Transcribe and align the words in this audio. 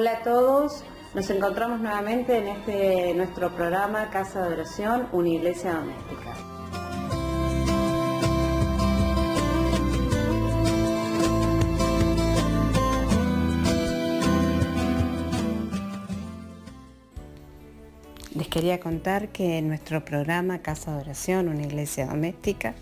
Hola 0.00 0.12
a 0.12 0.22
todos, 0.22 0.82
nos 1.14 1.28
encontramos 1.28 1.78
nuevamente 1.78 2.38
en 2.38 2.48
este 2.48 3.12
nuestro 3.12 3.54
programa 3.54 4.08
Casa 4.08 4.46
de 4.46 4.54
Oración, 4.54 5.06
una 5.12 5.28
iglesia 5.28 5.74
doméstica. 5.74 6.36
Les 18.34 18.48
quería 18.48 18.80
contar 18.80 19.28
que 19.28 19.60
nuestro 19.60 20.02
programa 20.02 20.60
Casa 20.60 20.94
de 20.94 21.00
Oración, 21.02 21.48
una 21.48 21.64
iglesia 21.64 22.06
doméstica, 22.06 22.72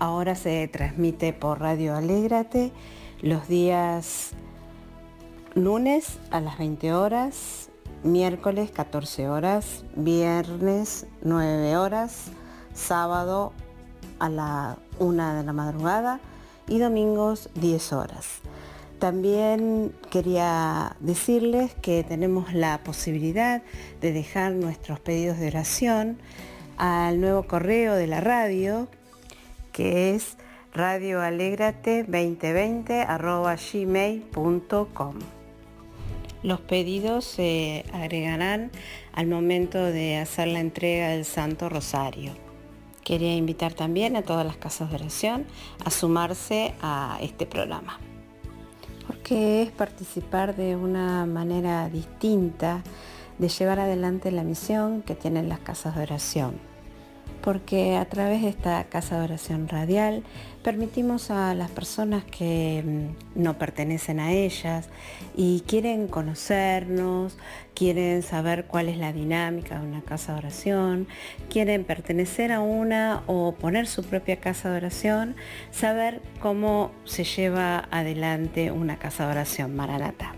ahora 0.00 0.34
se 0.34 0.66
transmite 0.66 1.32
por 1.32 1.60
Radio 1.60 1.94
Alégrate 1.94 2.72
los 3.22 3.46
días 3.46 4.32
lunes 5.58 6.18
a 6.30 6.40
las 6.40 6.58
20 6.58 6.92
horas, 6.92 7.70
miércoles 8.02 8.70
14 8.70 9.28
horas, 9.28 9.84
viernes 9.96 11.06
9 11.22 11.76
horas, 11.76 12.26
sábado 12.74 13.52
a 14.18 14.28
la 14.28 14.76
1 14.98 15.34
de 15.34 15.42
la 15.42 15.52
madrugada 15.52 16.20
y 16.66 16.78
domingos 16.78 17.50
10 17.54 17.92
horas. 17.92 18.40
También 18.98 19.94
quería 20.10 20.96
decirles 21.00 21.74
que 21.74 22.04
tenemos 22.04 22.52
la 22.52 22.82
posibilidad 22.82 23.62
de 24.00 24.12
dejar 24.12 24.52
nuestros 24.52 25.00
pedidos 25.00 25.38
de 25.38 25.48
oración 25.48 26.18
al 26.76 27.20
nuevo 27.20 27.44
correo 27.44 27.94
de 27.94 28.06
la 28.06 28.20
radio, 28.20 28.88
que 29.72 30.14
es 30.14 30.36
radioalegrate2020 30.74 33.06
gmail.com. 33.72 35.37
Los 36.42 36.60
pedidos 36.60 37.24
se 37.24 37.84
agregarán 37.92 38.70
al 39.12 39.26
momento 39.26 39.78
de 39.78 40.18
hacer 40.18 40.48
la 40.48 40.60
entrega 40.60 41.08
del 41.08 41.24
Santo 41.24 41.68
Rosario. 41.68 42.32
Quería 43.04 43.34
invitar 43.34 43.74
también 43.74 44.16
a 44.16 44.22
todas 44.22 44.46
las 44.46 44.56
casas 44.56 44.90
de 44.90 44.96
oración 44.96 45.46
a 45.84 45.90
sumarse 45.90 46.74
a 46.80 47.18
este 47.20 47.46
programa 47.46 47.98
porque 49.08 49.62
es 49.62 49.70
participar 49.70 50.54
de 50.54 50.76
una 50.76 51.24
manera 51.24 51.88
distinta 51.88 52.82
de 53.38 53.48
llevar 53.48 53.80
adelante 53.80 54.30
la 54.30 54.44
misión 54.44 55.00
que 55.00 55.14
tienen 55.14 55.48
las 55.48 55.60
casas 55.60 55.96
de 55.96 56.02
oración 56.02 56.60
porque 57.40 57.96
a 57.96 58.04
través 58.04 58.42
de 58.42 58.48
esta 58.48 58.84
casa 58.84 59.18
de 59.18 59.24
oración 59.24 59.68
radial 59.68 60.24
permitimos 60.68 61.30
a 61.30 61.54
las 61.54 61.70
personas 61.70 62.24
que 62.24 62.84
mm, 62.84 63.42
no 63.42 63.56
pertenecen 63.56 64.20
a 64.20 64.32
ellas 64.32 64.90
y 65.34 65.62
quieren 65.66 66.08
conocernos, 66.08 67.38
quieren 67.74 68.22
saber 68.22 68.66
cuál 68.66 68.90
es 68.90 68.98
la 68.98 69.14
dinámica 69.14 69.80
de 69.80 69.86
una 69.86 70.02
casa 70.02 70.32
de 70.32 70.40
oración, 70.40 71.08
quieren 71.48 71.84
pertenecer 71.84 72.52
a 72.52 72.60
una 72.60 73.22
o 73.26 73.52
poner 73.52 73.86
su 73.86 74.04
propia 74.04 74.40
casa 74.40 74.68
de 74.68 74.76
oración, 74.76 75.36
saber 75.70 76.20
cómo 76.38 76.90
se 77.04 77.24
lleva 77.24 77.88
adelante 77.90 78.70
una 78.70 78.98
casa 78.98 79.24
de 79.24 79.30
oración 79.30 79.74
maranata. 79.74 80.34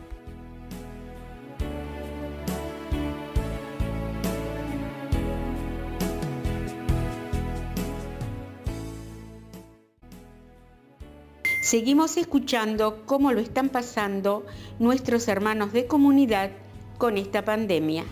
Seguimos 11.71 12.17
escuchando 12.17 13.05
cómo 13.07 13.31
lo 13.31 13.39
están 13.39 13.69
pasando 13.69 14.45
nuestros 14.81 15.29
hermanos 15.29 15.73
de 15.73 15.87
comunidad 15.87 16.51
con 16.99 17.17
esta 17.17 17.45
pandemia. 17.45 18.03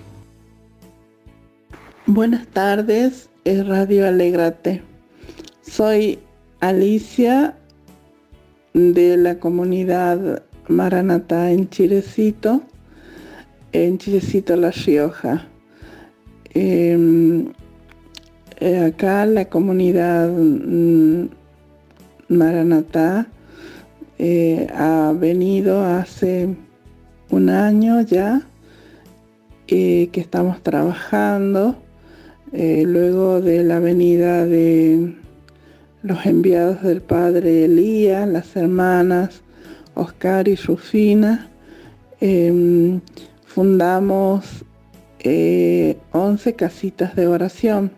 Buenas 2.06 2.46
tardes, 2.46 3.28
es 3.42 3.66
Radio 3.66 4.06
Alegrate. 4.06 4.80
Soy 5.60 6.20
Alicia 6.60 7.56
de 8.74 9.16
la 9.16 9.40
comunidad 9.40 10.44
Maranata 10.68 11.50
en 11.50 11.68
Chirecito, 11.68 12.62
en 13.72 13.98
Chirecito 13.98 14.54
La 14.54 14.70
Rioja. 14.70 15.48
Em, 16.54 17.52
eh, 18.60 18.78
acá 18.84 19.26
la 19.26 19.46
comunidad 19.46 20.30
mm, 20.30 21.28
Maranatá 22.28 23.26
eh, 24.20 24.66
ha 24.74 25.12
venido 25.16 25.84
hace 25.84 26.48
un 27.30 27.50
año 27.50 28.00
ya 28.00 28.42
eh, 29.68 30.08
que 30.10 30.20
estamos 30.20 30.60
trabajando 30.60 31.76
eh, 32.52 32.82
luego 32.84 33.40
de 33.40 33.62
la 33.62 33.78
venida 33.78 34.44
de 34.44 35.14
los 36.02 36.26
enviados 36.26 36.82
del 36.82 37.00
padre 37.00 37.66
Elías, 37.66 38.28
las 38.28 38.56
hermanas 38.56 39.42
Oscar 39.94 40.48
y 40.48 40.56
Rufina, 40.56 41.48
em, 42.20 43.00
fundamos 43.46 44.64
11 46.12 46.54
casitas 46.54 47.14
de 47.14 47.26
oración 47.26 47.92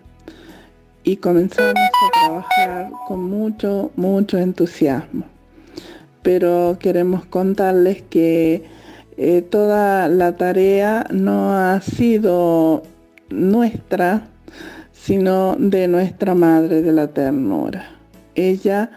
y 1.02 1.16
comenzamos 1.16 1.74
a 1.74 2.26
trabajar 2.26 2.90
con 3.06 3.22
mucho, 3.22 3.90
mucho 3.96 4.36
entusiasmo 4.36 5.39
pero 6.22 6.76
queremos 6.78 7.24
contarles 7.24 8.02
que 8.02 8.64
eh, 9.16 9.42
toda 9.42 10.08
la 10.08 10.36
tarea 10.36 11.06
no 11.10 11.52
ha 11.54 11.80
sido 11.80 12.82
nuestra, 13.30 14.28
sino 14.92 15.56
de 15.58 15.88
nuestra 15.88 16.34
Madre 16.34 16.82
de 16.82 16.92
la 16.92 17.08
Ternura. 17.08 17.84
Ella 18.34 18.90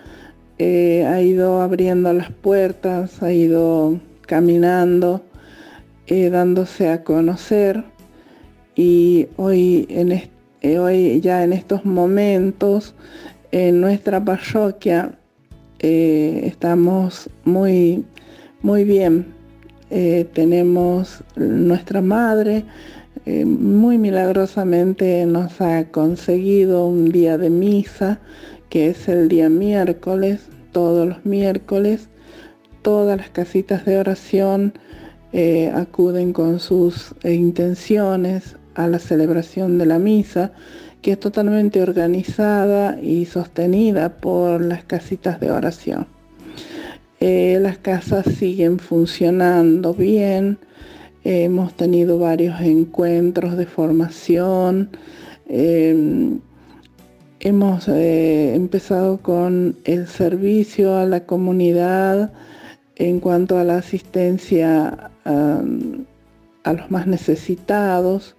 eh, 0.60 1.06
ha 1.06 1.22
ido 1.22 1.62
abriendo 1.62 2.14
las 2.14 2.32
puertas, 2.32 3.22
ha 3.24 3.32
ido 3.32 4.00
caminando, 4.22 5.24
eh, 6.08 6.30
dándose 6.30 6.90
a 6.90 7.04
conocer 7.04 7.84
y 8.76 9.28
hoy, 9.38 9.88
en 9.90 10.30
hoy 10.80 11.22
ya 11.22 11.44
en 11.44 11.54
estos 11.54 11.86
momentos 11.86 12.96
en 13.52 13.82
nuestra 13.82 14.24
parroquia 14.24 15.12
eh, 15.86 16.48
estamos 16.48 17.30
muy, 17.44 18.06
muy 18.62 18.86
bien. 18.86 19.34
Eh, 19.90 20.26
tenemos 20.34 21.26
nuestra 21.36 22.02
madre, 22.02 22.64
eh, 23.26 23.44
muy 23.44 23.98
milagrosamente 23.98 25.26
nos 25.26 25.60
ha 25.60 25.84
conseguido 25.92 26.88
un 26.88 27.12
día 27.12 27.38
de 27.38 27.50
misa, 27.50 28.22
que 28.70 28.88
es 28.92 29.10
el 29.10 29.28
día 29.28 29.50
miércoles, 29.50 30.48
todos 30.72 31.06
los 31.06 31.26
miércoles. 31.26 32.08
Todas 32.82 33.18
las 33.18 33.30
casitas 33.30 33.84
de 33.86 33.98
oración 33.98 34.74
acuden 35.74 36.32
con 36.32 36.60
sus 36.60 37.16
intenciones 37.24 38.56
a 38.76 38.88
la 38.88 39.00
celebración 39.00 39.78
de 39.78 39.86
la 39.86 40.00
misa 40.00 40.52
que 41.04 41.12
es 41.12 41.20
totalmente 41.20 41.82
organizada 41.82 42.98
y 43.00 43.26
sostenida 43.26 44.10
por 44.10 44.62
las 44.62 44.86
casitas 44.86 45.40
de 45.42 45.52
oración. 45.52 46.08
Eh, 47.20 47.60
las 47.62 47.78
casas 47.78 48.26
siguen 48.26 48.80
funcionando 48.80 49.94
bien, 49.94 50.58
hemos 51.26 51.74
tenido 51.74 52.20
varios 52.20 52.60
encuentros 52.62 53.58
de 53.58 53.66
formación, 53.66 54.90
em, 55.48 56.40
hemos 57.42 57.90
eh, 57.90 58.56
empezado 58.56 59.18
con 59.18 59.76
el 59.84 60.08
servicio 60.08 60.98
a 60.98 61.06
la 61.06 61.26
comunidad 61.26 62.32
en 62.96 63.20
cuanto 63.20 63.58
a 63.58 63.66
la 63.66 63.78
asistencia 63.78 65.12
a 65.26 66.74
los 66.74 66.92
más 66.92 67.08
necesitados, 67.08 68.36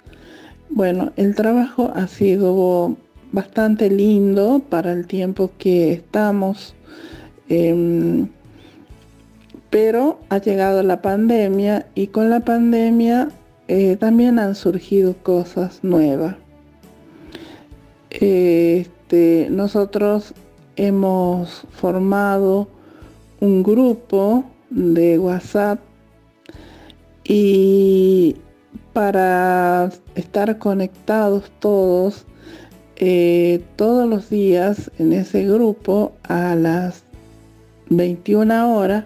bueno, 0.70 1.12
el 1.16 1.34
trabajo 1.34 1.92
ha 1.94 2.06
sido 2.06 2.96
bastante 3.32 3.90
lindo 3.90 4.62
para 4.68 4.92
el 4.92 5.06
tiempo 5.06 5.50
que 5.58 5.92
estamos, 5.92 6.74
em, 7.48 8.28
pero 9.70 10.20
ha 10.28 10.38
llegado 10.38 10.82
la 10.82 11.02
pandemia 11.02 11.86
y 11.94 12.08
con 12.08 12.30
la 12.30 12.40
pandemia 12.40 13.28
eh, 13.66 13.96
también 13.96 14.38
han 14.38 14.54
surgido 14.54 15.14
cosas 15.22 15.80
nuevas. 15.82 16.36
Este, 18.10 19.48
nosotros 19.50 20.34
hemos 20.76 21.66
formado 21.70 22.68
un 23.40 23.62
grupo 23.62 24.44
de 24.70 25.18
WhatsApp 25.18 25.80
y 27.24 28.36
para 28.92 29.90
estar 30.14 30.58
conectados 30.58 31.50
todos 31.58 32.26
eh, 32.96 33.60
todos 33.74 34.08
los 34.08 34.30
días 34.30 34.90
en 34.98 35.12
ese 35.12 35.44
grupo 35.44 36.12
a 36.22 36.54
las 36.54 37.02
21 37.90 38.76
horas 38.76 39.04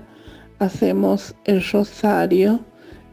hacemos 0.58 1.34
el 1.44 1.64
rosario 1.72 2.60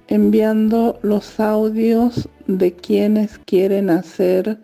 enviando 0.07 0.99
los 1.01 1.39
audios 1.39 2.27
de 2.47 2.73
quienes 2.73 3.37
quieren 3.39 3.89
hacer 3.89 4.59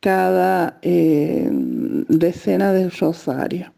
cada 0.00 0.78
eh, 0.82 1.48
decena 2.08 2.72
del 2.72 2.90
rosario. 2.90 3.72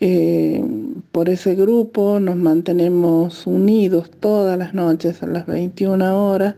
Eh, 0.00 0.64
por 1.12 1.28
ese 1.28 1.54
grupo 1.54 2.20
nos 2.20 2.36
mantenemos 2.36 3.46
unidos 3.46 4.10
todas 4.20 4.56
las 4.58 4.72
noches 4.72 5.22
a 5.22 5.26
las 5.26 5.46
21 5.46 6.30
horas, 6.30 6.54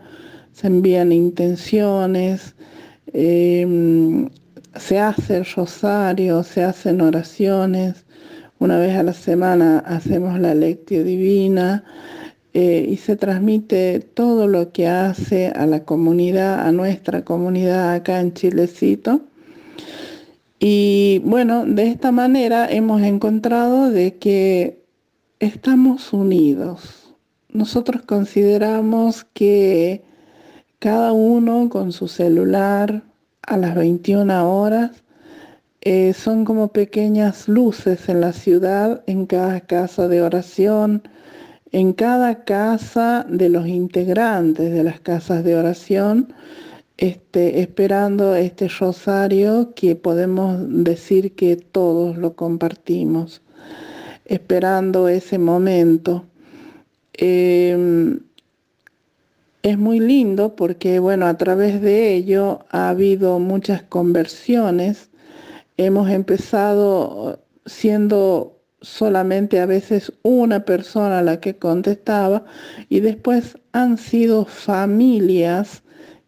se 0.53 0.67
envían 0.67 1.13
intenciones, 1.13 2.55
eh, 3.13 4.29
se 4.77 4.99
hace 4.99 5.45
rosario, 5.45 6.43
se 6.43 6.63
hacen 6.63 7.01
oraciones, 7.01 8.05
una 8.59 8.79
vez 8.79 8.97
a 8.97 9.03
la 9.03 9.13
semana 9.13 9.81
hacemos 9.81 10.39
la 10.39 10.55
lectio 10.55 11.03
divina 11.03 11.83
eh, 12.55 12.87
y 12.89 12.97
se 12.97 13.17
transmite 13.17 13.99
todo 13.99 14.47
lo 14.47 14.71
que 14.71 14.87
hace 14.87 15.49
a 15.49 15.67
la 15.67 15.85
comunidad, 15.85 16.67
a 16.67 16.71
nuestra 16.71 17.25
comunidad 17.25 17.93
acá 17.93 18.21
en 18.21 18.35
Chilecito. 18.35 19.23
Y 20.61 21.21
bueno, 21.25 21.67
de 21.67 21.89
esta 21.89 22.13
manera 22.13 22.71
hemos 22.71 23.03
encontrado 23.03 23.91
de 23.91 24.15
que 24.19 24.85
estamos 25.41 26.13
unidos. 26.13 27.13
Nosotros 27.49 28.03
consideramos 28.03 29.25
que 29.35 30.05
cada 30.83 31.13
uno 31.13 31.69
con 31.69 31.93
su 31.93 32.09
celular 32.09 33.05
a 33.43 33.57
las 33.57 33.77
21 33.77 34.53
horas 34.53 35.05
eh, 35.81 36.13
son 36.13 36.45
como 36.45 36.73
pequeñas 36.73 37.47
luces 37.47 38.09
en 38.09 38.21
la 38.21 38.33
ciudad, 38.33 39.05
en 39.07 39.27
cada 39.27 39.61
casa 39.61 40.09
de 40.09 40.23
oración, 40.23 41.05
en 41.71 41.93
cada 41.93 42.43
casa 42.43 43.25
de 43.29 43.49
los 43.49 43.69
integrantes 43.69 44.73
de 44.73 44.83
las 44.83 44.99
casas 44.99 45.45
de 45.45 45.55
oración, 45.55 46.35
este, 46.97 47.61
esperando 47.61 48.35
este 48.35 48.67
rosario 48.67 49.75
que 49.77 49.95
podemos 49.95 50.59
decir 50.67 51.37
que 51.37 51.55
todos 51.55 52.19
lo 52.19 52.35
compartimos, 52.35 53.41
esperando 54.25 55.07
ese 55.07 55.39
momento. 55.39 56.25
Em, 57.13 58.19
es 59.63 59.79
muy 59.79 60.01
lindo 60.01 60.57
porque, 60.57 60.99
bueno, 60.99 61.27
a 61.27 61.37
través 61.37 61.81
de 61.81 62.15
ello 62.15 62.61
ha 62.71 62.89
habido 62.89 63.39
muchas 63.39 63.83
conversiones. 63.83 65.11
Hemos 65.77 66.11
empezado 66.11 67.41
siendo 67.65 68.59
solamente 68.81 69.61
a 69.61 69.67
veces 69.67 70.13
una 70.23 70.65
persona 70.65 71.23
la 71.23 71.41
que 71.41 71.57
contestaba 71.57 72.45
y 72.89 73.01
después 73.01 73.57
han 73.73 73.99
sido 73.99 74.45
familias 74.45 75.85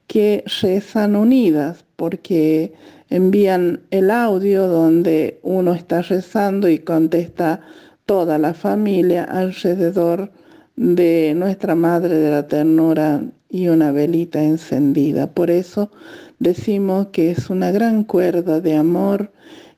que 0.06 0.44
rezan 0.62 1.16
unidas 1.16 1.84
porque 1.96 2.72
envían 3.10 3.80
el 3.90 4.10
audio 4.10 4.68
donde 4.68 5.40
uno 5.42 5.74
está 5.74 6.02
rezando 6.02 6.68
y 6.68 6.78
contesta 6.78 7.60
toda 8.06 8.38
la 8.38 8.54
familia 8.54 9.24
alrededor 9.24 10.30
de 10.76 11.34
nuestra 11.36 11.74
Madre 11.74 12.16
de 12.18 12.30
la 12.30 12.48
Ternura 12.48 13.22
y 13.48 13.68
una 13.68 13.92
velita 13.92 14.42
encendida. 14.42 15.28
Por 15.28 15.50
eso 15.50 15.90
decimos 16.38 17.08
que 17.12 17.30
es 17.30 17.50
una 17.50 17.70
gran 17.70 18.04
cuerda 18.04 18.60
de 18.60 18.76
amor 18.76 19.32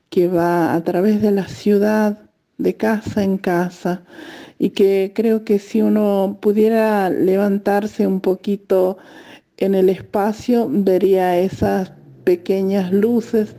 que 0.09 0.27
va 0.27 0.73
a 0.73 0.83
través 0.83 1.21
de 1.21 1.31
la 1.31 1.47
ciudad, 1.47 2.17
de 2.57 2.75
casa 2.75 3.23
en 3.23 3.37
casa, 3.37 4.01
y 4.57 4.71
que 4.71 5.11
creo 5.13 5.43
que 5.43 5.59
si 5.59 5.81
uno 5.81 6.39
pudiera 6.41 7.09
levantarse 7.09 8.07
un 8.07 8.21
poquito 8.21 8.97
en 9.57 9.75
el 9.75 9.89
espacio, 9.89 10.67
vería 10.69 11.37
esas 11.37 11.91
pequeñas 12.23 12.91
luces 12.91 13.55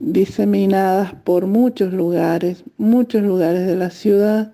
diseminadas 0.00 1.14
por 1.24 1.46
muchos 1.46 1.92
lugares, 1.92 2.64
muchos 2.78 3.22
lugares 3.22 3.66
de 3.66 3.76
la 3.76 3.90
ciudad, 3.90 4.52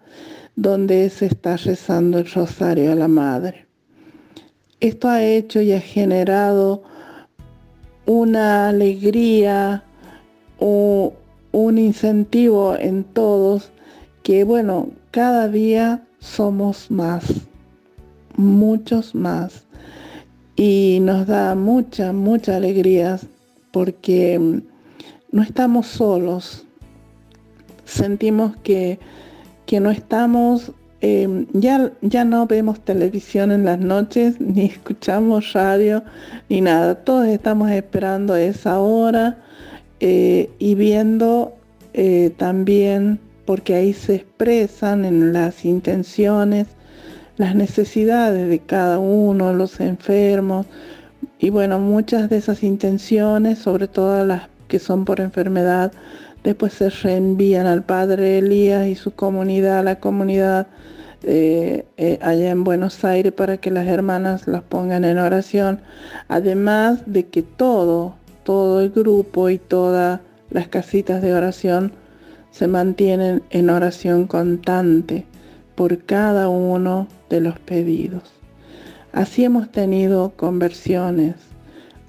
donde 0.56 1.08
se 1.10 1.26
está 1.26 1.56
rezando 1.56 2.18
el 2.18 2.30
rosario 2.30 2.90
a 2.90 2.94
la 2.94 3.08
Madre. 3.08 3.66
Esto 4.80 5.08
ha 5.08 5.22
hecho 5.22 5.60
y 5.60 5.72
ha 5.72 5.80
generado 5.80 6.82
una 8.06 8.68
alegría 8.68 9.84
o 10.58 11.12
un 11.52 11.78
incentivo 11.78 12.76
en 12.76 13.04
todos 13.04 13.70
que, 14.22 14.44
bueno, 14.44 14.90
cada 15.10 15.48
día 15.48 16.04
somos 16.18 16.90
más, 16.90 17.24
muchos 18.36 19.14
más. 19.14 19.64
Y 20.56 20.98
nos 21.02 21.26
da 21.26 21.54
mucha, 21.54 22.12
mucha 22.12 22.56
alegría 22.56 23.18
porque 23.72 24.38
mm, 24.38 24.60
no 25.32 25.42
estamos 25.42 25.86
solos. 25.86 26.64
Sentimos 27.84 28.56
que, 28.58 28.98
que 29.66 29.80
no 29.80 29.90
estamos 29.90 30.72
Em, 31.02 31.46
ya, 31.52 31.92
ya 32.00 32.24
no 32.24 32.46
vemos 32.46 32.80
televisión 32.80 33.52
en 33.52 33.64
las 33.64 33.78
noches, 33.78 34.40
ni 34.40 34.64
escuchamos 34.66 35.52
radio, 35.52 36.02
ni 36.48 36.60
nada. 36.60 36.94
Todos 36.96 37.26
estamos 37.26 37.70
esperando 37.70 38.34
esa 38.34 38.80
hora 38.80 39.38
eh, 40.00 40.50
y 40.58 40.74
viendo 40.74 41.54
eh, 41.92 42.32
también, 42.36 43.20
porque 43.44 43.74
ahí 43.74 43.92
se 43.92 44.16
expresan 44.16 45.04
en 45.04 45.32
las 45.32 45.64
intenciones, 45.64 46.66
las 47.36 47.54
necesidades 47.54 48.48
de 48.48 48.58
cada 48.60 48.98
uno, 48.98 49.52
los 49.52 49.80
enfermos, 49.80 50.66
y 51.38 51.50
bueno, 51.50 51.78
muchas 51.78 52.30
de 52.30 52.38
esas 52.38 52.62
intenciones, 52.62 53.58
sobre 53.58 53.88
todo 53.88 54.24
las 54.24 54.48
que 54.68 54.78
son 54.78 55.04
por 55.04 55.20
enfermedad, 55.20 55.92
después 56.46 56.74
se 56.74 56.90
reenvían 56.90 57.66
al 57.66 57.82
Padre 57.82 58.38
Elías 58.38 58.86
y 58.86 58.94
su 58.94 59.10
comunidad, 59.10 59.82
la 59.82 59.98
comunidad 59.98 60.68
eh, 61.24 61.86
eh, 61.96 62.20
allá 62.22 62.50
en 62.50 62.62
Buenos 62.62 63.04
Aires 63.04 63.32
para 63.32 63.56
que 63.56 63.72
las 63.72 63.88
hermanas 63.88 64.46
las 64.46 64.62
pongan 64.62 65.04
en 65.04 65.18
oración, 65.18 65.80
además 66.28 67.00
de 67.04 67.26
que 67.26 67.42
todo, 67.42 68.14
todo 68.44 68.80
el 68.80 68.90
grupo 68.90 69.50
y 69.50 69.58
todas 69.58 70.20
las 70.50 70.68
casitas 70.68 71.20
de 71.20 71.34
oración 71.34 71.90
se 72.52 72.68
mantienen 72.68 73.42
en 73.50 73.68
oración 73.68 74.28
constante 74.28 75.26
por 75.74 75.98
cada 76.04 76.48
uno 76.48 77.08
de 77.28 77.40
los 77.40 77.58
pedidos. 77.58 78.22
Así 79.12 79.42
hemos 79.42 79.72
tenido 79.72 80.30
conversiones. 80.36 81.34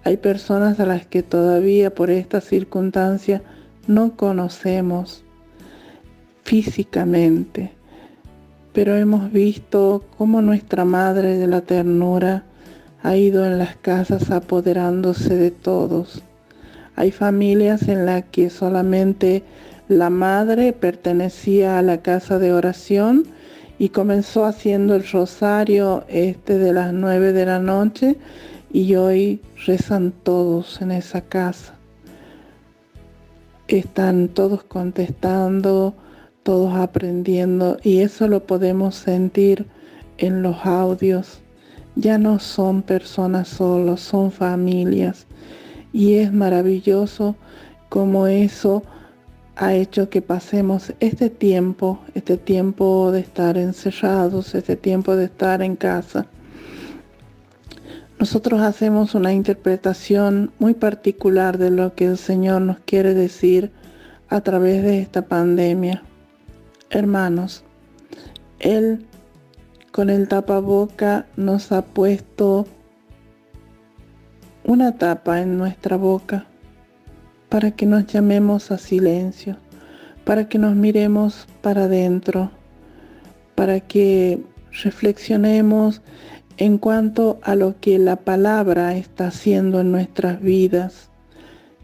Hay 0.03 0.17
personas 0.17 0.79
a 0.79 0.85
las 0.85 1.07
que 1.07 1.23
todavía 1.23 1.95
por 1.95 2.11
esta 2.11 2.39
circunstancia 2.39 3.41
no 3.87 4.15
conocemos 4.15 5.23
físicamente, 6.43 7.71
pero 8.73 8.95
hemos 8.95 9.31
visto 9.31 10.03
cómo 10.17 10.41
nuestra 10.41 10.85
Madre 10.85 11.37
de 11.37 11.47
la 11.47 11.61
Ternura 11.61 12.43
ha 13.03 13.15
ido 13.15 13.45
en 13.45 13.57
las 13.57 13.75
casas 13.77 14.29
apoderándose 14.31 15.35
de 15.35 15.51
todos. 15.51 16.21
Hay 16.95 17.11
familias 17.11 17.87
en 17.87 18.05
las 18.05 18.25
que 18.25 18.49
solamente 18.49 19.43
la 19.87 20.09
madre 20.09 20.73
pertenecía 20.73 21.79
a 21.79 21.81
la 21.81 22.01
casa 22.01 22.39
de 22.39 22.51
oración 22.53 23.25
y 23.79 23.89
comenzó 23.89 24.45
haciendo 24.45 24.95
el 24.95 25.07
rosario 25.07 26.03
este 26.09 26.57
de 26.57 26.73
las 26.73 26.93
nueve 26.93 27.31
de 27.31 27.45
la 27.45 27.59
noche 27.59 28.17
y 28.71 28.95
hoy 28.95 29.41
rezan 29.65 30.11
todos 30.23 30.81
en 30.81 30.91
esa 30.91 31.21
casa. 31.21 31.76
Están 33.67 34.29
todos 34.29 34.63
contestando, 34.63 35.93
todos 36.43 36.73
aprendiendo 36.75 37.77
y 37.83 37.99
eso 37.99 38.29
lo 38.29 38.45
podemos 38.45 38.95
sentir 38.95 39.65
en 40.17 40.41
los 40.41 40.65
audios. 40.65 41.41
Ya 41.95 42.17
no 42.17 42.39
son 42.39 42.81
personas 42.81 43.49
solos, 43.49 43.99
son 43.99 44.31
familias 44.31 45.27
y 45.91 46.15
es 46.15 46.31
maravilloso 46.31 47.35
como 47.89 48.27
eso 48.27 48.83
ha 49.57 49.73
hecho 49.73 50.09
que 50.09 50.21
pasemos 50.21 50.93
este 50.99 51.29
tiempo, 51.29 51.99
este 52.13 52.37
tiempo 52.37 53.11
de 53.11 53.21
estar 53.21 53.57
encerrados, 53.57 54.55
este 54.55 54.75
tiempo 54.75 55.15
de 55.15 55.25
estar 55.25 55.61
en 55.61 55.75
casa. 55.75 56.27
Nosotros 58.19 58.61
hacemos 58.61 59.13
una 59.13 59.31
interpretación 59.31 60.51
muy 60.57 60.73
particular 60.73 61.59
de 61.59 61.69
lo 61.69 61.93
que 61.93 62.05
el 62.05 62.17
Señor 62.17 62.63
nos 62.63 62.79
quiere 62.79 63.13
decir 63.13 63.71
a 64.27 64.41
través 64.41 64.81
de 64.81 64.99
esta 64.99 65.27
pandemia. 65.27 66.01
Hermanos, 66.89 67.63
Él 68.57 69.05
con 69.91 70.09
el 70.09 70.27
tapaboca 70.27 71.27
nos 71.35 71.71
ha 71.71 71.85
puesto 71.85 72.65
una 74.63 74.97
tapa 74.97 75.39
en 75.41 75.59
nuestra 75.59 75.95
boca 75.95 76.47
para 77.49 77.69
que 77.69 77.85
nos 77.85 78.07
llamemos 78.07 78.71
a 78.71 78.79
silencio, 78.79 79.57
para 80.25 80.49
que 80.49 80.57
nos 80.57 80.75
miremos 80.75 81.47
para 81.61 81.83
adentro, 81.83 82.49
para 83.53 83.79
que 83.79 84.43
reflexionemos 84.83 86.01
en 86.57 86.79
cuanto 86.79 87.39
a 87.43 87.55
lo 87.55 87.79
que 87.79 87.99
la 87.99 88.15
palabra 88.15 88.95
está 88.97 89.27
haciendo 89.27 89.79
en 89.79 89.91
nuestras 89.91 90.41
vidas, 90.41 91.09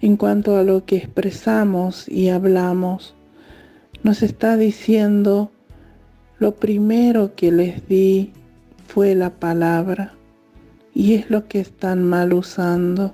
en 0.02 0.18
cuanto 0.18 0.58
a 0.58 0.64
lo 0.64 0.86
que 0.86 0.98
expresamos 0.98 2.10
y 2.10 2.30
hablamos. 2.30 3.16
Nos 4.02 4.24
está 4.24 4.58
diciendo, 4.58 5.52
lo 6.40 6.56
primero 6.56 7.36
que 7.36 7.52
les 7.52 7.88
di 7.88 8.34
fue 8.88 9.16
la 9.16 9.30
palabra 9.30 10.14
y 10.94 11.14
es 11.14 11.30
lo 11.30 11.48
que 11.48 11.60
están 11.60 12.04
mal 12.04 12.34
usando. 12.34 13.14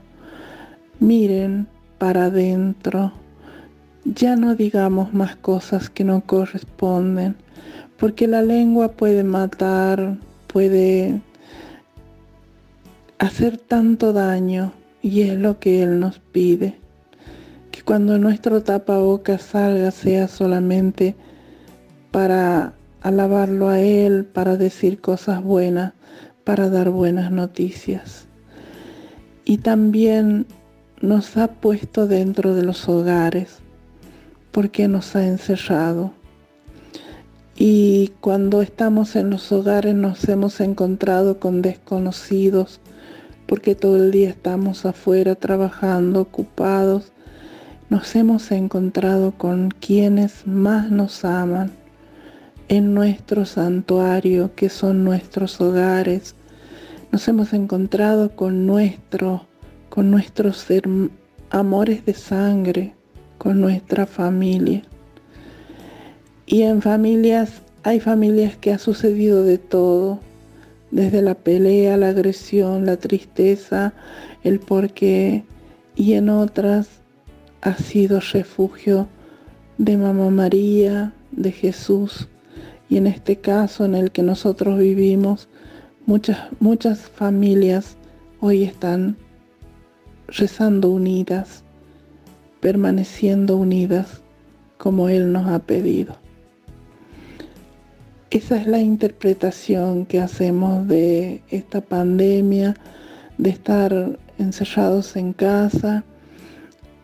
Miren 1.00 1.68
para 1.98 2.26
adentro. 2.26 3.12
Ya 4.06 4.38
no 4.38 4.56
digamos 4.56 5.14
más 5.14 5.36
cosas 5.36 5.90
que 5.90 6.06
no 6.06 6.22
corresponden, 6.22 7.36
porque 7.98 8.28
la 8.28 8.42
lengua 8.42 8.94
puede 8.94 9.24
matar, 9.24 10.18
puede 10.48 11.22
hacer 13.20 13.58
tanto 13.58 14.14
daño 14.14 14.72
y 15.02 15.22
es 15.22 15.38
lo 15.38 15.60
que 15.60 15.84
Él 15.84 16.00
nos 16.00 16.20
pide. 16.20 16.76
Que 17.70 17.84
cuando 17.84 18.18
nuestro 18.18 18.64
tapabocas 18.64 19.44
salga 19.44 19.92
sea 19.92 20.28
solamente 20.28 21.16
para 22.12 22.74
alabarlo 23.02 23.70
a 23.70 23.80
Él, 23.80 24.26
para 24.26 24.56
decir 24.56 25.00
cosas 25.00 25.44
buenas, 25.44 25.94
para 26.44 26.70
dar 26.70 26.90
buenas 26.90 27.32
noticias. 27.32 28.26
Y 29.46 29.58
también 29.58 30.48
nos 31.02 31.38
ha 31.38 31.48
puesto 31.48 32.08
dentro 32.08 32.56
de 32.56 32.64
los 32.64 32.88
hogares 32.90 33.60
porque 34.52 34.88
nos 34.88 35.16
ha 35.16 35.26
encerrado. 35.26 36.14
Y 37.56 38.14
cuando 38.22 38.62
estamos 38.62 39.18
en 39.18 39.30
los 39.30 39.52
hogares 39.52 39.94
nos 39.94 40.28
hemos 40.30 40.62
encontrado 40.62 41.40
con 41.40 41.62
desconocidos 41.62 42.80
porque 43.50 43.74
todo 43.74 43.98
el 43.98 44.12
día 44.12 44.30
estamos 44.30 44.86
afuera 44.86 45.34
trabajando, 45.34 46.22
ocupados. 46.22 47.12
Nos 47.90 48.16
hemos 48.16 48.52
encontrado 48.52 49.32
con 49.32 49.72
quienes 49.72 50.46
más 50.46 50.92
nos 50.92 51.26
aman 51.26 51.72
en 52.68 52.94
nuestro 52.94 53.48
santuario, 53.48 54.54
que 54.56 54.70
son 54.70 55.04
nuestros 55.04 55.60
hogares. 55.60 56.36
Nos 57.12 57.28
hemos 57.28 57.52
encontrado 57.54 58.36
con 58.36 58.68
nuestro, 58.68 59.48
con 59.90 60.12
nuestros 60.12 60.68
amores 61.50 62.06
de 62.06 62.14
sangre, 62.14 62.94
con 63.40 63.60
nuestra 63.60 64.06
familia. 64.06 64.84
Y 66.46 66.62
en 66.62 66.84
familias, 66.84 67.64
hay 67.82 68.00
familias 68.00 68.56
que 68.58 68.72
ha 68.72 68.78
sucedido 68.78 69.44
de 69.44 69.58
todo, 69.58 70.20
desde 70.92 71.22
la 71.22 71.36
pelea, 71.36 71.98
la 71.98 72.10
agresión, 72.10 72.86
la 72.86 72.98
tristeza, 72.98 73.94
el 74.44 74.60
porqué, 74.60 75.44
y 75.96 76.14
en 76.14 76.30
otras 76.30 76.88
ha 77.62 77.76
sido 77.76 78.20
refugio 78.20 79.08
de 79.78 79.98
Mamá 79.98 80.30
María, 80.30 81.14
de 81.32 81.52
Jesús, 81.52 82.28
y 82.90 82.98
en 82.98 83.08
este 83.08 83.38
caso 83.38 83.86
en 83.86 83.96
el 83.96 84.12
que 84.12 84.24
nosotros 84.24 84.80
vivimos, 84.80 85.48
muchas, 86.06 86.40
muchas 86.60 87.02
familias 87.02 87.98
hoy 88.40 88.64
están 88.64 89.18
rezando 90.28 90.90
unidas, 90.90 91.64
permaneciendo 92.62 93.58
unidas 93.58 94.22
como 94.78 95.10
Él 95.10 95.32
nos 95.32 95.48
ha 95.48 95.60
pedido. 95.60 96.16
Esa 98.32 98.58
es 98.58 98.68
la 98.68 98.80
interpretación 98.80 100.06
que 100.06 100.20
hacemos 100.20 100.88
de 100.88 101.42
esta 101.50 101.82
pandemia, 101.82 102.76
de 103.38 103.50
estar 103.50 104.20
encerrados 104.38 105.16
en 105.16 105.34
casa 105.34 106.04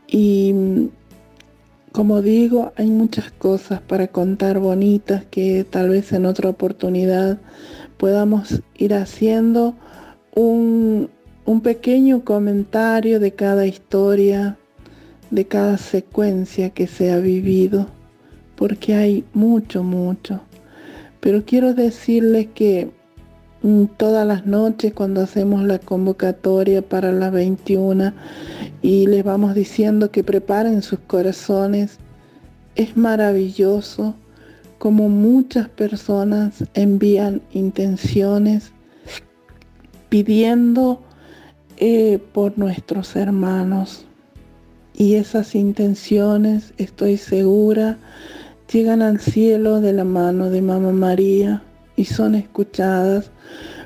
y 0.07 0.53
como 1.95 2.21
digo, 2.21 2.73
hay 2.75 2.89
muchas 2.89 3.31
cosas 3.31 3.79
para 3.79 4.07
contar 4.07 4.59
bonitas 4.59 5.23
que 5.31 5.63
tal 5.63 5.87
vez 5.87 6.11
en 6.11 6.25
otra 6.25 6.49
oportunidad 6.49 7.37
podamos 7.97 8.61
ir 8.75 8.93
haciendo 8.93 9.75
un, 10.35 11.09
pequeño 11.63 12.25
comentario 12.25 13.21
de 13.21 13.31
cada 13.31 13.65
historia, 13.65 14.57
de 15.31 15.47
cada 15.47 15.77
secuencia 15.77 16.69
que 16.71 16.85
se 16.85 17.13
ha 17.13 17.19
vivido, 17.19 17.87
porque 18.57 18.95
hay 18.95 19.23
mucho, 19.33 19.81
mucho. 19.81 20.41
Pero 21.25 21.43
quiero 21.43 21.73
decirles 21.73 22.49
que 22.53 22.91
mm, 23.63 23.85
todas 23.97 24.27
las 24.27 24.45
noches 24.45 24.93
cuando 24.93 25.21
hacemos 25.21 25.63
la 25.63 25.79
convocatoria 25.79 26.83
para 26.83 27.11
las 27.11 27.31
21 27.31 28.13
y 28.83 29.07
les 29.07 29.23
vamos 29.23 29.55
diciendo 29.55 30.11
que 30.11 30.23
preparen 30.23 30.83
sus 30.83 30.99
corazones. 30.99 31.97
Es 32.75 32.95
maravilloso 32.95 34.13
como 34.77 35.09
muchas 35.09 35.67
personas 35.67 36.63
envían 36.75 37.41
intenciones 37.53 38.71
pidiendo 40.09 41.01
eh, 41.77 42.19
por 42.33 42.59
nuestros 42.59 43.15
hermanos. 43.15 44.05
Y 44.93 45.15
esas 45.15 45.55
intenciones, 45.55 46.75
estoy 46.77 47.17
segura, 47.17 47.97
llegan 48.71 49.01
al 49.01 49.19
cielo 49.19 49.81
de 49.81 49.93
la 49.93 50.03
mano 50.03 50.49
de 50.49 50.61
Mamá 50.61 50.91
María 50.91 51.61
y 51.95 52.05
son 52.05 52.35
escuchadas. 52.35 53.31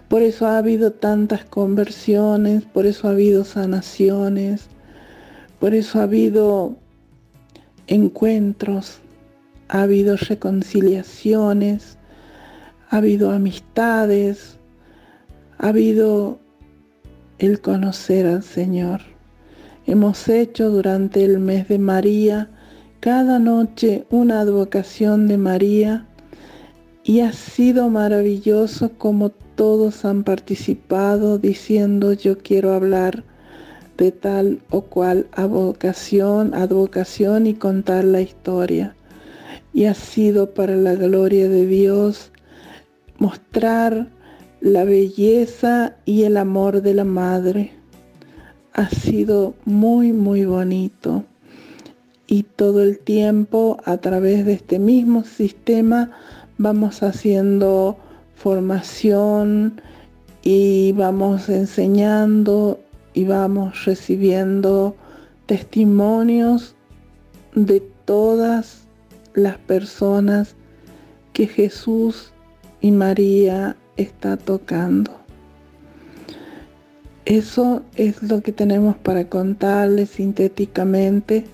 Por 0.07 0.21
eso 0.21 0.47
ha 0.47 0.57
habido 0.57 0.91
tantas 0.91 1.45
conversiones, 1.45 2.63
por 2.63 2.85
eso 2.85 3.07
ha 3.07 3.11
habido 3.11 3.43
sanaciones, 3.43 4.67
por 5.59 5.73
eso 5.73 5.99
ha 5.99 6.03
habido 6.03 6.75
encuentros, 7.87 8.99
ha 9.67 9.83
habido 9.83 10.15
reconciliaciones, 10.17 11.97
ha 12.89 12.97
habido 12.97 13.31
amistades, 13.31 14.57
ha 15.59 15.67
habido 15.67 16.39
el 17.37 17.61
conocer 17.61 18.25
al 18.25 18.43
Señor. 18.43 19.01
Hemos 19.85 20.27
hecho 20.27 20.69
durante 20.69 21.23
el 21.23 21.39
mes 21.39 21.67
de 21.67 21.79
María 21.79 22.49
cada 22.99 23.39
noche 23.39 24.05
una 24.09 24.41
advocación 24.41 25.27
de 25.27 25.37
María 25.37 26.05
y 27.03 27.21
ha 27.21 27.31
sido 27.31 27.89
maravilloso 27.89 28.91
como 28.97 29.29
todos 29.29 30.03
han 30.03 30.23
participado 30.23 31.37
diciendo 31.37 32.11
yo 32.11 32.37
quiero 32.37 32.73
hablar 32.73 33.23
de 33.97 34.11
tal 34.11 34.59
o 34.69 34.81
cual 34.81 35.27
advocación, 35.31 36.53
advocación 36.53 37.47
y 37.47 37.53
contar 37.53 38.03
la 38.03 38.21
historia. 38.21 38.95
Y 39.73 39.85
ha 39.85 39.93
sido 39.93 40.53
para 40.53 40.75
la 40.75 40.95
gloria 40.95 41.47
de 41.49 41.65
Dios 41.65 42.31
mostrar 43.17 44.07
la 44.61 44.83
belleza 44.83 45.95
y 46.05 46.23
el 46.23 46.37
amor 46.37 46.81
de 46.81 46.93
la 46.93 47.03
madre. 47.03 47.71
Ha 48.73 48.89
sido 48.89 49.53
muy, 49.65 50.13
muy 50.13 50.45
bonito. 50.45 51.25
Y 52.31 52.43
todo 52.43 52.83
el 52.83 52.99
tiempo 52.99 53.79
a 53.85 53.97
través 53.97 54.45
de 54.45 54.53
este 54.53 54.77
mismo 54.77 55.23
sistema 55.23 56.11
vamos 56.59 57.01
haciendo 57.01 57.97
formación 58.35 59.81
y 60.43 60.91
vamos 60.91 61.49
enseñando 61.49 62.79
y 63.15 63.23
vamos 63.23 63.83
recibiendo 63.85 64.95
testimonios 65.47 66.75
de 67.55 67.81
todas 68.05 68.83
las 69.33 69.57
personas 69.57 70.55
que 71.33 71.47
Jesús 71.47 72.31
y 72.79 72.91
María 72.91 73.75
está 73.97 74.37
tocando. 74.37 75.19
Eso 77.25 77.81
es 77.95 78.21
lo 78.21 78.41
que 78.41 78.51
tenemos 78.51 78.97
para 78.97 79.27
contarles 79.29 80.11
sintéticamente. 80.11 81.45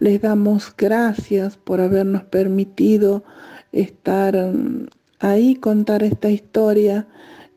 Les 0.00 0.20
damos 0.20 0.74
gracias 0.76 1.56
por 1.56 1.80
habernos 1.80 2.22
permitido 2.24 3.24
estar 3.72 4.52
ahí, 5.18 5.56
contar 5.56 6.02
esta 6.02 6.30
historia, 6.30 7.06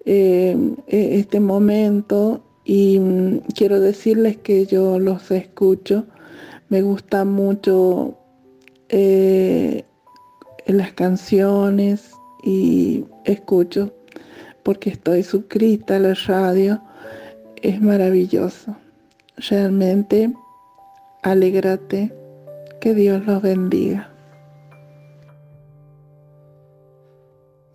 eh, 0.05 0.75
e-, 0.88 1.19
este 1.19 1.39
momento. 1.39 2.43
Y 2.65 3.00
mm, 3.00 3.39
quiero 3.55 3.79
decirles 3.79 4.38
que 4.38 4.65
yo 4.65 5.00
los 5.00 5.29
escucho, 5.31 6.05
me 6.69 6.81
gusta 6.81 7.25
mucho 7.25 8.17
eh, 8.89 9.83
las 10.65 10.93
canciones 10.93 12.12
y 12.43 13.05
escucho 13.25 13.93
porque 14.63 14.91
estoy 14.91 15.24
suscrita 15.24 15.95
a 15.95 16.00
la 16.00 16.13
radio, 16.13 16.81
es 17.62 17.81
maravilloso. 17.81 18.75
Realmente, 19.38 20.33
alégrate, 21.24 22.13
que 22.82 22.96
Dios 22.96 23.26
los 23.26 23.42
bendiga. 23.42 24.10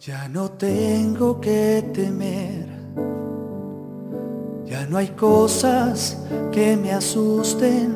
Ya 0.00 0.28
no 0.28 0.50
tengo 0.50 1.40
que 1.40 1.82
temer 1.94 2.76
Ya 4.66 4.84
no 4.86 4.98
hay 4.98 5.08
cosas 5.08 6.18
que 6.50 6.76
me 6.76 6.92
asusten, 6.92 7.94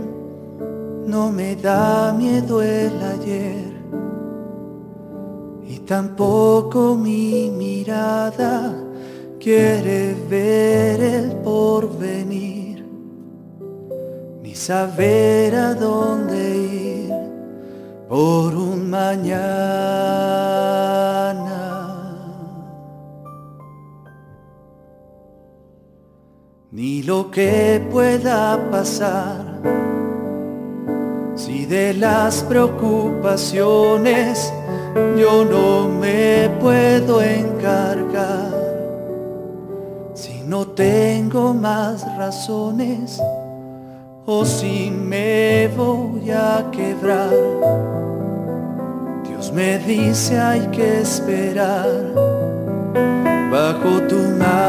no 1.05 1.33
me 1.33 1.57
da 1.57 2.13
miedo 2.13 2.63
el 2.63 2.93
ayer. 3.03 3.73
Y 5.67 5.81
tampoco 5.81 6.95
mi 6.95 7.51
mirada 7.51 8.73
quiere 9.41 10.15
ver 10.29 11.01
el 11.01 11.33
porvenir, 11.43 12.87
ni 14.41 14.55
saber 14.55 15.57
a 15.57 15.75
dónde 15.75 16.57
ir 16.57 17.00
por 18.11 18.55
un 18.57 18.91
mañana. 18.91 19.39
ni 26.73 27.03
lo 27.03 27.31
que 27.31 27.85
pueda 27.91 28.71
pasar. 28.71 29.61
Si 31.37 31.67
de 31.67 31.95
las 31.95 32.43
preocupaciones 32.43 34.53
yo 35.17 35.45
no 35.45 35.89
me 35.89 36.51
puedo 36.61 37.23
encargar, 37.23 38.51
si 40.15 40.43
no 40.43 40.67
tengo 40.67 41.55
más 41.55 42.05
razones 42.17 43.21
o 44.33 44.45
si 44.45 44.91
me 44.91 45.69
voy 45.77 46.31
a 46.31 46.65
quebrar, 46.71 47.35
Dios 49.27 49.53
me 49.53 49.79
dice 49.79 50.39
hay 50.39 50.69
que 50.69 51.01
esperar 51.01 51.91
bajo 53.51 54.01
tu 54.09 54.21
mano. 54.39 54.61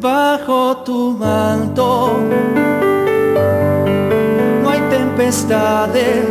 bajo 0.00 0.78
tu 0.78 1.10
manto. 1.10 2.16
No 4.62 4.70
hay 4.70 4.80
tempestades 4.88 6.26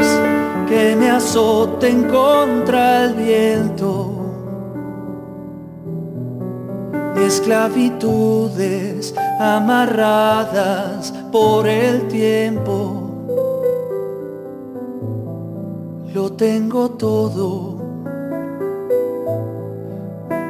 que 0.67 0.95
me 0.95 1.11
azoten 1.11 2.03
contra 2.05 3.05
el 3.05 3.13
viento, 3.13 3.98
esclavitudes 7.25 9.13
amarradas 9.39 11.13
por 11.31 11.67
el 11.67 12.07
tiempo. 12.07 13.03
Lo 16.13 16.31
tengo 16.31 16.89
todo, 16.91 17.77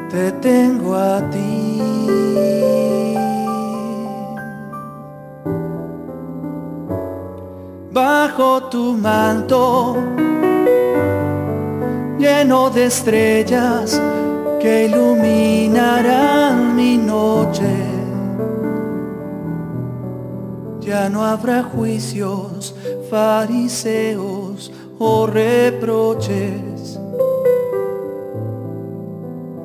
te 0.09 0.31
tengo 0.33 0.95
a 0.95 1.29
ti. 1.29 1.79
bajo 7.91 8.63
tu 8.69 8.93
manto, 8.93 9.97
lleno 12.17 12.69
de 12.69 12.85
estrellas 12.85 14.01
que 14.59 14.85
iluminarán 14.85 16.75
mi 16.75 16.97
noche. 16.97 17.75
Ya 20.81 21.09
no 21.09 21.23
habrá 21.23 21.63
juicios, 21.63 22.75
fariseos 23.09 24.71
o 24.97 25.27
reproches, 25.27 26.99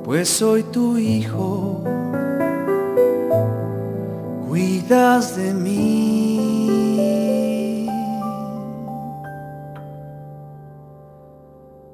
pues 0.04 0.28
soy 0.28 0.62
tu 0.64 0.98
hijo, 0.98 1.82
cuidas 4.48 5.36
de 5.36 5.54
mí. 5.54 6.44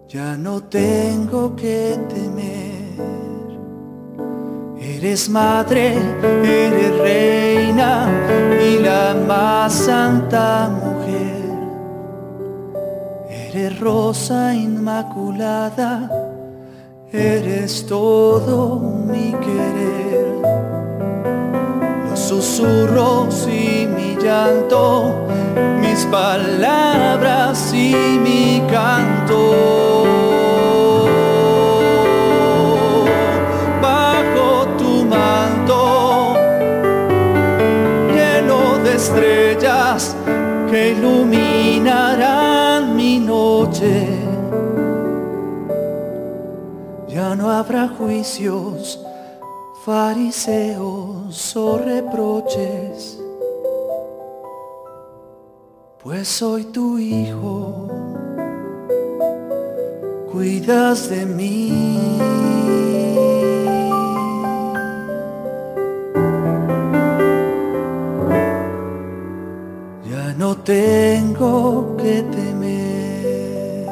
Ya 0.08 0.36
no 0.36 0.60
tengo 0.60 1.54
que 1.54 1.96
temer. 2.08 2.69
Eres 5.02 5.30
madre, 5.30 5.94
eres 6.44 6.98
reina 6.98 8.06
y 8.62 8.78
la 8.80 9.16
más 9.26 9.72
santa 9.72 10.68
mujer. 10.68 11.40
Eres 13.30 13.80
rosa 13.80 14.54
inmaculada, 14.54 16.06
eres 17.10 17.86
todo 17.86 18.78
mi 18.78 19.32
querer. 19.46 20.34
Los 22.10 22.20
susurros 22.20 23.48
y 23.48 23.86
mi 23.86 24.16
llanto, 24.22 25.14
mis 25.80 26.04
palabras 26.12 27.72
y 27.72 28.18
mi 28.22 28.62
canto. 28.70 30.19
Estrellas 39.00 40.14
que 40.70 40.90
iluminarán 40.90 42.94
mi 42.94 43.18
noche. 43.18 44.06
Ya 47.08 47.34
no 47.34 47.50
habrá 47.50 47.88
juicios, 47.88 49.00
fariseos 49.86 51.56
o 51.56 51.78
reproches, 51.78 53.18
pues 56.02 56.28
soy 56.28 56.64
tu 56.64 56.98
hijo, 56.98 57.88
cuidas 60.30 61.08
de 61.08 61.24
mí. 61.24 62.49
Tengo 70.56 71.96
que 71.96 72.22
temer. 72.22 73.86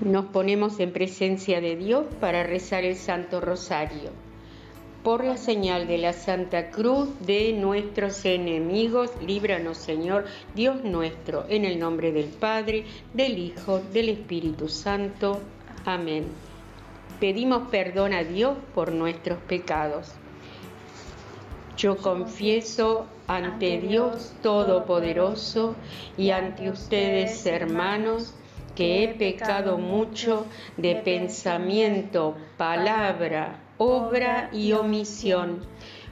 Nos 0.00 0.26
ponemos 0.26 0.78
en 0.78 0.92
presencia 0.92 1.60
de 1.60 1.76
Dios 1.76 2.06
para 2.20 2.42
rezar 2.44 2.84
el 2.84 2.96
Santo 2.96 3.40
Rosario. 3.40 4.10
Por 5.02 5.24
la 5.24 5.36
señal 5.36 5.86
de 5.86 5.98
la 5.98 6.12
Santa 6.12 6.70
Cruz 6.70 7.08
de 7.26 7.52
nuestros 7.52 8.24
enemigos, 8.24 9.10
líbranos 9.24 9.78
Señor, 9.78 10.26
Dios 10.54 10.82
nuestro, 10.84 11.46
en 11.48 11.64
el 11.64 11.78
nombre 11.78 12.12
del 12.12 12.26
Padre, 12.26 12.84
del 13.14 13.38
Hijo, 13.38 13.80
del 13.92 14.10
Espíritu 14.10 14.68
Santo. 14.68 15.40
Amén 15.84 16.45
pedimos 17.20 17.68
perdón 17.68 18.12
a 18.12 18.24
Dios 18.24 18.56
por 18.74 18.92
nuestros 18.92 19.38
pecados. 19.38 20.12
Yo 21.76 21.96
confieso 21.98 23.06
ante 23.26 23.78
Dios 23.78 24.32
Todopoderoso 24.42 25.76
y 26.16 26.30
ante 26.30 26.70
ustedes, 26.70 27.44
hermanos, 27.44 28.34
que 28.74 29.04
he 29.04 29.08
pecado 29.08 29.78
mucho 29.78 30.46
de 30.76 30.96
pensamiento, 30.96 32.36
palabra, 32.56 33.60
obra 33.78 34.48
y 34.52 34.72
omisión. 34.72 35.60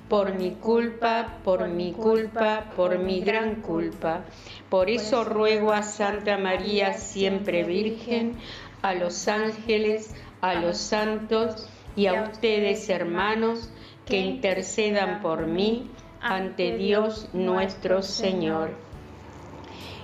Por 0.08 0.34
mi 0.34 0.50
culpa, 0.50 1.38
por 1.44 1.68
mi 1.68 1.92
culpa, 1.92 2.66
por 2.76 2.98
mi 2.98 3.20
gran 3.20 3.62
culpa. 3.62 4.24
Por 4.68 4.90
eso 4.90 5.24
ruego 5.24 5.72
a 5.72 5.82
Santa 5.82 6.36
María, 6.36 6.92
siempre 6.92 7.64
Virgen, 7.64 8.36
a 8.82 8.92
los 8.94 9.28
ángeles, 9.28 10.14
a 10.44 10.60
los 10.60 10.76
santos 10.76 11.66
y 11.96 12.06
a 12.06 12.24
ustedes, 12.24 12.90
hermanos, 12.90 13.70
que 14.04 14.18
intercedan 14.18 15.22
por 15.22 15.46
mí 15.46 15.90
ante 16.20 16.76
Dios 16.76 17.30
nuestro 17.32 18.02
Señor. 18.02 18.72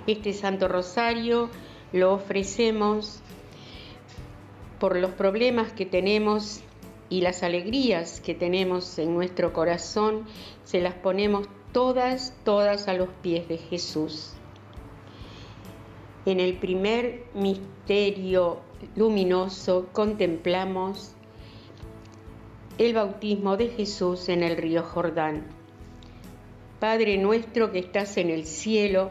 Este 0.07 0.33
Santo 0.33 0.66
Rosario 0.66 1.50
lo 1.92 2.14
ofrecemos 2.14 3.20
por 4.79 4.96
los 4.96 5.11
problemas 5.11 5.72
que 5.72 5.85
tenemos 5.85 6.62
y 7.11 7.20
las 7.20 7.42
alegrías 7.42 8.22
que 8.22 8.35
tenemos 8.35 8.98
en 8.98 9.12
nuestro 9.12 9.53
corazón, 9.53 10.24
se 10.64 10.81
las 10.81 10.94
ponemos 10.94 11.48
todas, 11.72 12.33
todas 12.44 12.88
a 12.88 12.94
los 12.94 13.11
pies 13.20 13.46
de 13.46 13.59
Jesús. 13.59 14.33
En 16.26 16.38
el 16.38 16.59
primer 16.59 17.24
misterio 17.35 18.61
luminoso 18.94 19.88
contemplamos 19.92 21.14
el 22.76 22.94
bautismo 22.94 23.56
de 23.56 23.68
Jesús 23.68 24.28
en 24.28 24.42
el 24.42 24.56
río 24.56 24.83
Jordán. 24.83 25.46
Padre 26.78 27.16
nuestro 27.18 27.72
que 27.72 27.78
estás 27.78 28.16
en 28.16 28.30
el 28.30 28.44
cielo, 28.44 29.11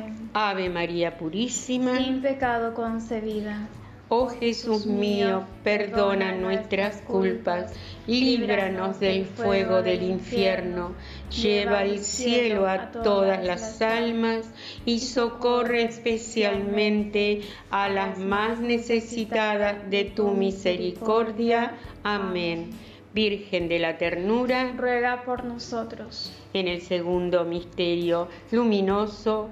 Ave 0.33 0.69
María 0.69 1.17
Purísima. 1.17 1.97
Sin 1.97 2.21
pecado 2.21 2.73
concebida. 2.73 3.67
Oh 4.13 4.27
Jesús 4.27 4.85
mío, 4.85 5.45
perdona 5.63 6.33
nuestras 6.33 6.97
culpas, 6.97 7.73
líbranos 8.07 8.99
del 8.99 9.23
fuego 9.23 9.81
del 9.81 10.03
infierno, 10.03 10.95
lleva 11.29 11.79
al 11.79 11.97
cielo 11.99 12.67
a 12.67 12.91
todas 12.91 13.41
las 13.41 13.81
almas 13.81 14.49
y 14.85 14.99
socorre 14.99 15.83
especialmente 15.83 17.43
a 17.69 17.87
las 17.87 18.19
más 18.19 18.59
necesitadas 18.59 19.89
de 19.89 20.03
tu 20.03 20.31
misericordia. 20.31 21.77
Amén. 22.03 22.71
Virgen 23.13 23.69
de 23.69 23.79
la 23.79 23.97
ternura, 23.97 24.73
ruega 24.75 25.23
por 25.23 25.45
nosotros. 25.45 26.33
En 26.53 26.67
el 26.67 26.81
segundo 26.81 27.45
misterio 27.45 28.27
luminoso, 28.51 29.51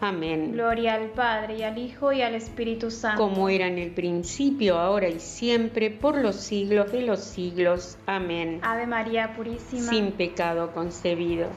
Amén. 0.00 0.52
Gloria 0.52 0.94
al 0.94 1.10
Padre 1.10 1.58
y 1.58 1.62
al 1.62 1.76
Hijo 1.76 2.12
y 2.12 2.22
al 2.22 2.34
Espíritu 2.34 2.90
Santo. 2.90 3.22
Como 3.22 3.48
era 3.48 3.66
en 3.66 3.78
el 3.78 3.90
principio, 3.90 4.78
ahora 4.78 5.08
y 5.08 5.20
siempre, 5.20 5.90
por 5.90 6.16
los 6.16 6.36
siglos 6.36 6.90
de 6.90 7.02
los 7.02 7.20
siglos. 7.20 7.98
Amén. 8.06 8.60
Ave 8.62 8.86
María 8.86 9.34
Purísima. 9.36 9.90
Sin 9.90 10.12
pecado 10.12 10.72
concebido. 10.72 11.48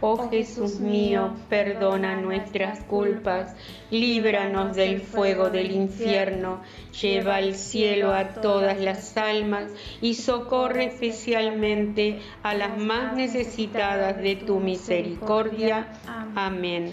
Oh 0.00 0.30
Jesús 0.30 0.78
mío, 0.78 1.34
perdona 1.48 2.20
nuestras 2.20 2.84
culpas, 2.84 3.56
líbranos 3.90 4.76
del 4.76 5.00
fuego 5.00 5.50
del 5.50 5.72
infierno, 5.72 6.60
lleva 7.02 7.34
al 7.34 7.56
cielo 7.56 8.12
a 8.12 8.28
todas 8.28 8.80
las 8.80 9.16
almas 9.16 9.72
y 10.00 10.14
socorre 10.14 10.84
especialmente 10.84 12.20
a 12.44 12.54
las 12.54 12.78
más 12.78 13.14
necesitadas 13.14 14.18
de 14.18 14.36
tu 14.36 14.60
misericordia. 14.60 15.88
Amén. 16.36 16.92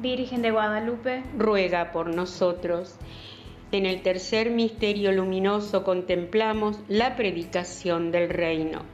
Virgen 0.00 0.42
de 0.42 0.50
Guadalupe, 0.50 1.22
ruega 1.36 1.92
por 1.92 2.14
nosotros. 2.14 2.96
En 3.72 3.86
el 3.86 4.02
tercer 4.02 4.50
misterio 4.50 5.12
luminoso 5.12 5.82
contemplamos 5.82 6.78
la 6.88 7.16
predicación 7.16 8.10
del 8.12 8.28
reino. 8.28 8.93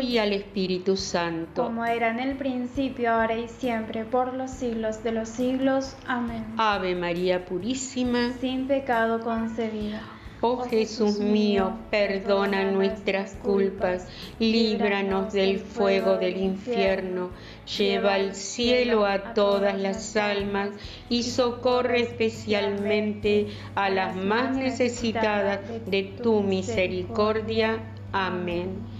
y 0.00 0.18
al 0.18 0.32
Espíritu 0.32 0.96
Santo. 0.96 1.64
Como 1.64 1.84
era 1.84 2.10
en 2.10 2.18
el 2.18 2.36
principio, 2.36 3.12
ahora 3.12 3.36
y 3.36 3.48
siempre, 3.48 4.04
por 4.04 4.34
los 4.34 4.50
siglos 4.50 5.02
de 5.04 5.12
los 5.12 5.28
siglos. 5.28 5.96
Amén. 6.06 6.44
Ave 6.56 6.94
María 6.94 7.44
Purísima, 7.44 8.32
sin 8.40 8.66
pecado 8.66 9.20
concebida. 9.20 10.02
Oh 10.40 10.58
Jesús 10.64 11.18
mío, 11.18 11.72
perdona 11.90 12.70
nuestras 12.70 13.36
culpas, 13.36 14.06
líbranos 14.38 15.32
del 15.32 15.60
fuego 15.60 16.18
del 16.18 16.36
infierno, 16.36 17.30
lleva 17.78 18.14
al 18.14 18.34
cielo 18.34 19.06
a 19.06 19.34
todas 19.34 19.78
las 19.78 20.16
almas 20.16 20.70
y 21.08 21.22
socorre 21.22 22.02
especialmente 22.02 23.46
a 23.74 23.88
las 23.88 24.14
más 24.14 24.54
necesitadas 24.54 25.60
de 25.86 26.02
tu 26.22 26.42
misericordia. 26.42 27.80
Amén. 28.12 28.95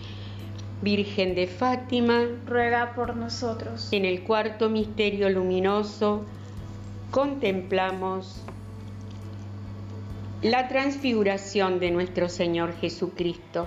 Virgen 0.83 1.35
de 1.35 1.47
Fátima, 1.47 2.23
ruega 2.47 2.95
por 2.95 3.17
nosotros. 3.17 3.89
En 3.93 4.05
el 4.05 4.23
cuarto 4.23 4.69
misterio 4.69 5.31
luminoso 5.31 6.25
contemplamos 7.11 8.43
la 10.43 10.69
transfiguración 10.69 11.81
de 11.81 11.91
nuestro 11.91 12.29
Señor 12.29 12.75
Jesucristo. 12.75 13.67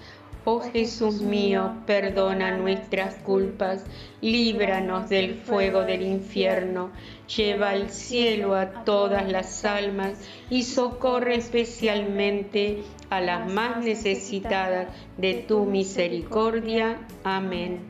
Oh 0.43 0.59
Jesús 0.59 1.21
mío, 1.21 1.75
perdona 1.85 2.57
nuestras 2.57 3.13
culpas, 3.15 3.85
líbranos 4.21 5.07
del 5.07 5.35
fuego 5.35 5.81
del 5.83 6.01
infierno, 6.01 6.89
lleva 7.27 7.69
al 7.69 7.91
cielo 7.91 8.55
a 8.55 8.83
todas 8.83 9.31
las 9.31 9.65
almas 9.65 10.13
y 10.49 10.63
socorre 10.63 11.35
especialmente 11.35 12.81
a 13.11 13.21
las 13.21 13.53
más 13.53 13.85
necesitadas 13.85 14.87
de 15.17 15.35
tu 15.35 15.65
misericordia. 15.65 16.97
Amén. 17.23 17.81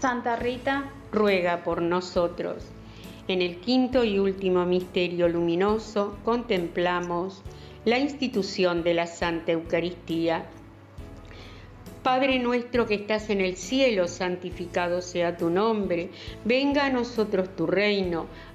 Santa 0.00 0.34
Rita, 0.34 0.90
ruega 1.12 1.62
por 1.62 1.82
nosotros. 1.82 2.66
En 3.28 3.42
el 3.42 3.60
quinto 3.60 4.02
y 4.02 4.18
último 4.18 4.66
misterio 4.66 5.28
luminoso 5.28 6.16
contemplamos 6.24 7.42
la 7.84 8.00
institución 8.00 8.82
de 8.82 8.94
la 8.94 9.06
Santa 9.06 9.52
Eucaristía 9.52 10.46
Padre 12.06 12.38
nuestro 12.38 12.86
que 12.86 12.94
estás 12.94 13.30
en 13.30 13.40
el 13.40 13.56
cielo, 13.56 14.06
santificado 14.06 15.02
sea 15.02 15.36
tu 15.36 15.50
nombre, 15.50 16.10
venga 16.44 16.86
a 16.86 16.90
nosotros 16.90 17.56
tu 17.56 17.66
reino, 17.66 18.28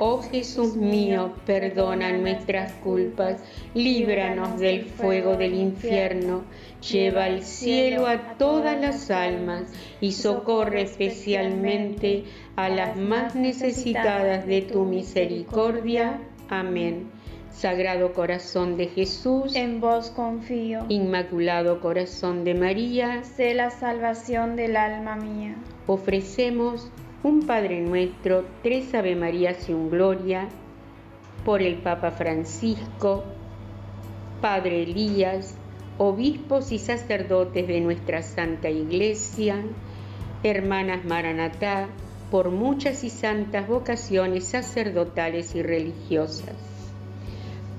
Oh 0.00 0.22
Jesús 0.22 0.76
mío, 0.76 1.32
perdona 1.44 2.12
nuestras 2.12 2.72
culpas, 2.74 3.42
líbranos 3.74 4.60
del 4.60 4.84
fuego 4.84 5.36
del 5.36 5.54
infierno, 5.54 6.44
lleva 6.88 7.24
al 7.24 7.42
cielo 7.42 8.06
a 8.06 8.38
todas 8.38 8.80
las 8.80 9.10
almas 9.10 9.64
y 10.00 10.12
socorre 10.12 10.82
especialmente 10.82 12.24
a 12.54 12.68
las 12.68 12.96
más 12.96 13.34
necesitadas 13.34 14.46
de 14.46 14.62
tu 14.62 14.84
misericordia. 14.84 16.20
Amén. 16.48 17.10
Sagrado 17.50 18.12
Corazón 18.12 18.76
de 18.76 18.86
Jesús, 18.86 19.56
en 19.56 19.80
vos 19.80 20.10
confío. 20.10 20.86
Inmaculado 20.88 21.80
Corazón 21.80 22.44
de 22.44 22.54
María, 22.54 23.24
sé 23.24 23.52
la 23.52 23.70
salvación 23.70 24.54
del 24.54 24.76
alma 24.76 25.16
mía. 25.16 25.56
Ofrecemos 25.88 26.88
un 27.22 27.46
Padre 27.46 27.80
Nuestro, 27.80 28.44
tres 28.62 28.94
Ave 28.94 29.16
Marías 29.16 29.68
y 29.68 29.72
un 29.72 29.90
Gloria, 29.90 30.48
por 31.44 31.62
el 31.62 31.76
Papa 31.76 32.10
Francisco, 32.10 33.24
Padre 34.40 34.82
Elías, 34.84 35.56
obispos 35.98 36.70
y 36.70 36.78
sacerdotes 36.78 37.66
de 37.66 37.80
nuestra 37.80 38.22
Santa 38.22 38.70
Iglesia, 38.70 39.56
hermanas 40.44 41.04
Maranatá, 41.04 41.88
por 42.30 42.50
muchas 42.50 43.02
y 43.02 43.10
santas 43.10 43.66
vocaciones 43.66 44.44
sacerdotales 44.44 45.54
y 45.54 45.62
religiosas. 45.62 46.77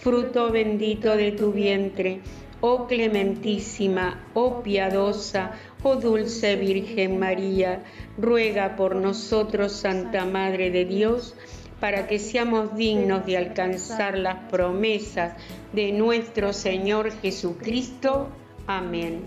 fruto 0.00 0.50
bendito 0.50 1.14
de 1.14 1.32
tu 1.32 1.52
vientre. 1.52 2.20
Oh 2.62 2.86
clementísima, 2.86 4.24
oh 4.34 4.62
piadosa, 4.62 5.52
oh 5.82 5.96
dulce 5.96 6.56
Virgen 6.56 7.18
María, 7.18 7.84
ruega 8.18 8.76
por 8.76 8.96
nosotros, 8.96 9.72
Santa 9.72 10.24
Madre 10.24 10.70
de 10.70 10.84
Dios, 10.84 11.34
para 11.80 12.06
que 12.06 12.18
seamos 12.18 12.76
dignos 12.76 13.24
de 13.24 13.36
alcanzar 13.36 14.18
las 14.18 14.50
promesas 14.50 15.34
de 15.72 15.92
nuestro 15.92 16.52
Señor 16.52 17.12
Jesucristo. 17.20 18.28
Amén. 18.66 19.22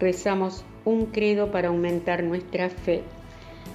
Rezamos 0.00 0.64
un 0.84 1.06
credo 1.06 1.50
para 1.50 1.68
aumentar 1.68 2.22
nuestra 2.22 2.70
fe. 2.70 3.02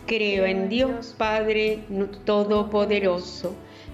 Creo 0.05 0.45
en 0.45 0.69
Dios 0.69 1.15
Padre 1.17 1.83
Todopoderoso 2.25 3.55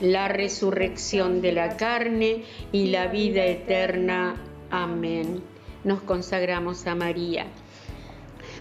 la 0.00 0.28
resurrección 0.28 1.40
de 1.40 1.52
la 1.52 1.76
carne 1.76 2.44
y 2.72 2.86
la 2.88 3.06
vida 3.06 3.44
eterna. 3.44 4.36
Amén. 4.70 5.42
Nos 5.84 6.02
consagramos 6.02 6.86
a 6.86 6.94
María. 6.94 7.46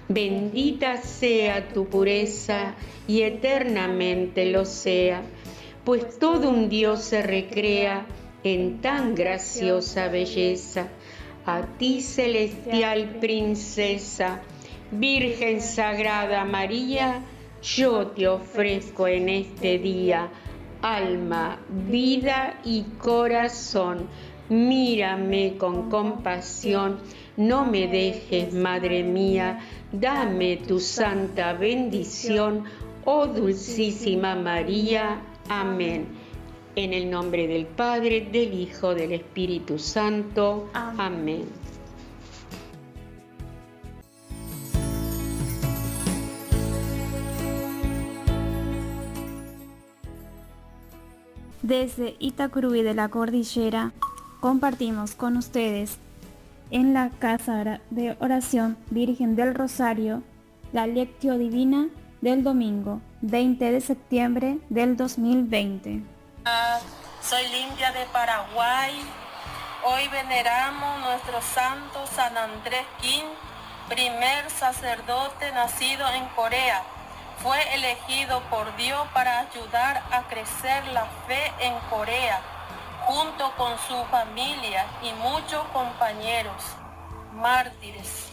Bendita 0.09 0.97
sea 0.97 1.69
tu 1.69 1.87
pureza 1.87 2.75
y 3.07 3.21
eternamente 3.21 4.45
lo 4.51 4.65
sea, 4.65 5.21
pues 5.85 6.19
todo 6.19 6.49
un 6.49 6.69
Dios 6.69 7.01
se 7.01 7.21
recrea 7.21 8.05
en 8.43 8.81
tan 8.81 9.15
graciosa 9.15 10.09
belleza. 10.09 10.89
A 11.45 11.61
ti 11.77 12.01
celestial 12.01 13.17
princesa, 13.19 14.41
Virgen 14.91 15.61
Sagrada 15.61 16.45
María, 16.45 17.21
yo 17.61 18.07
te 18.07 18.27
ofrezco 18.27 19.07
en 19.07 19.29
este 19.29 19.79
día 19.79 20.29
alma, 20.83 21.57
vida 21.89 22.59
y 22.63 22.83
corazón. 22.99 24.07
Mírame 24.49 25.57
con 25.57 25.89
compasión, 25.89 26.99
no 27.37 27.65
me 27.65 27.87
dejes, 27.87 28.53
Madre 28.53 29.01
mía, 29.01 29.59
dame 29.91 30.57
tu 30.57 30.79
santa 30.79 31.53
bendición, 31.53 32.65
oh 33.05 33.25
dulcísima 33.25 34.35
María. 34.35 35.21
Amén. 35.47 36.07
En 36.75 36.93
el 36.93 37.09
nombre 37.09 37.47
del 37.47 37.65
Padre, 37.65 38.27
del 38.31 38.53
Hijo, 38.53 38.93
del 38.93 39.13
Espíritu 39.13 39.79
Santo. 39.79 40.69
Amén. 40.73 41.62
Desde 51.63 52.17
Itacurú 52.19 52.71
de 52.71 52.93
la 52.93 53.07
Cordillera 53.07 53.93
compartimos 54.41 55.15
con 55.15 55.37
ustedes 55.37 55.97
en 56.71 56.93
la 56.93 57.09
Casa 57.09 57.79
de 57.89 58.17
Oración 58.19 58.77
Virgen 58.89 59.37
del 59.37 59.55
Rosario 59.55 60.23
la 60.73 60.87
Lectio 60.87 61.37
Divina 61.37 61.87
del 62.19 62.43
domingo 62.43 62.99
20 63.21 63.71
de 63.71 63.79
septiembre 63.79 64.57
del 64.67 64.97
2020. 64.97 66.03
soy 67.21 67.47
Limpia 67.47 67.93
de 67.93 68.07
Paraguay. 68.11 68.91
Hoy 69.85 70.09
veneramos 70.09 70.99
nuestro 70.99 71.41
santo 71.41 72.05
San 72.13 72.35
Andrés 72.35 72.85
King, 73.01 73.23
primer 73.87 74.49
sacerdote 74.49 75.49
nacido 75.53 76.05
en 76.09 76.25
Corea 76.35 76.83
fue 77.41 77.73
elegido 77.73 78.41
por 78.49 78.75
Dios 78.75 79.07
para 79.13 79.39
ayudar 79.39 80.03
a 80.11 80.23
crecer 80.23 80.87
la 80.87 81.05
fe 81.27 81.51
en 81.59 81.77
Corea, 81.89 82.41
junto 83.05 83.51
con 83.55 83.77
su 83.87 84.03
familia 84.05 84.85
y 85.01 85.11
muchos 85.13 85.65
compañeros 85.69 86.63
mártires. 87.33 88.29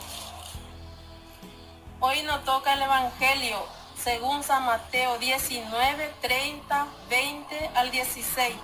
Hoy 2.01 2.23
nos 2.23 2.45
toca 2.45 2.75
el 2.75 2.83
Evangelio 2.83 3.67
según 3.97 4.43
San 4.43 4.65
Mateo 4.65 5.19
19, 5.19 6.15
30, 6.21 6.87
20 7.09 7.71
al 7.75 7.91
16. 7.91 8.55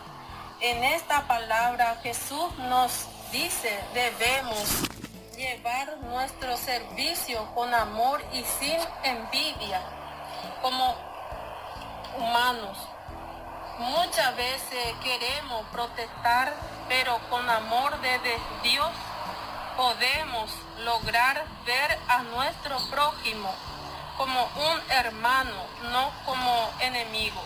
En 0.61 0.85
esta 0.85 1.27
palabra 1.27 1.99
Jesús 2.03 2.57
nos 2.59 3.07
dice, 3.33 3.79
debemos 3.93 4.89
llevar 5.37 5.99
nuestro 5.99 6.57
servicio 6.57 7.47
con 7.55 7.75
amor 7.75 8.25
y 8.33 8.43
sin 8.59 8.79
envidia 9.05 9.83
como 10.63 10.97
humanos. 12.17 12.79
Muchas 13.79 14.37
veces 14.37 14.95
queremos 15.03 15.67
protestar, 15.73 16.55
pero 16.89 17.19
con 17.29 17.49
amor 17.49 18.01
de 18.01 18.19
Dios 18.63 18.91
podemos 19.77 20.51
lograr 20.85 21.45
ver 21.67 21.99
a 22.09 22.23
nuestro 22.23 22.79
prójimo 22.91 23.55
como 24.17 24.45
un 24.45 24.91
hermano, 24.91 25.67
no 25.93 26.11
como 26.25 26.71
enemigo, 26.81 27.43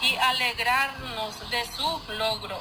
y 0.00 0.16
alegrarnos 0.16 1.50
de 1.50 1.64
su 1.76 2.02
logro, 2.14 2.60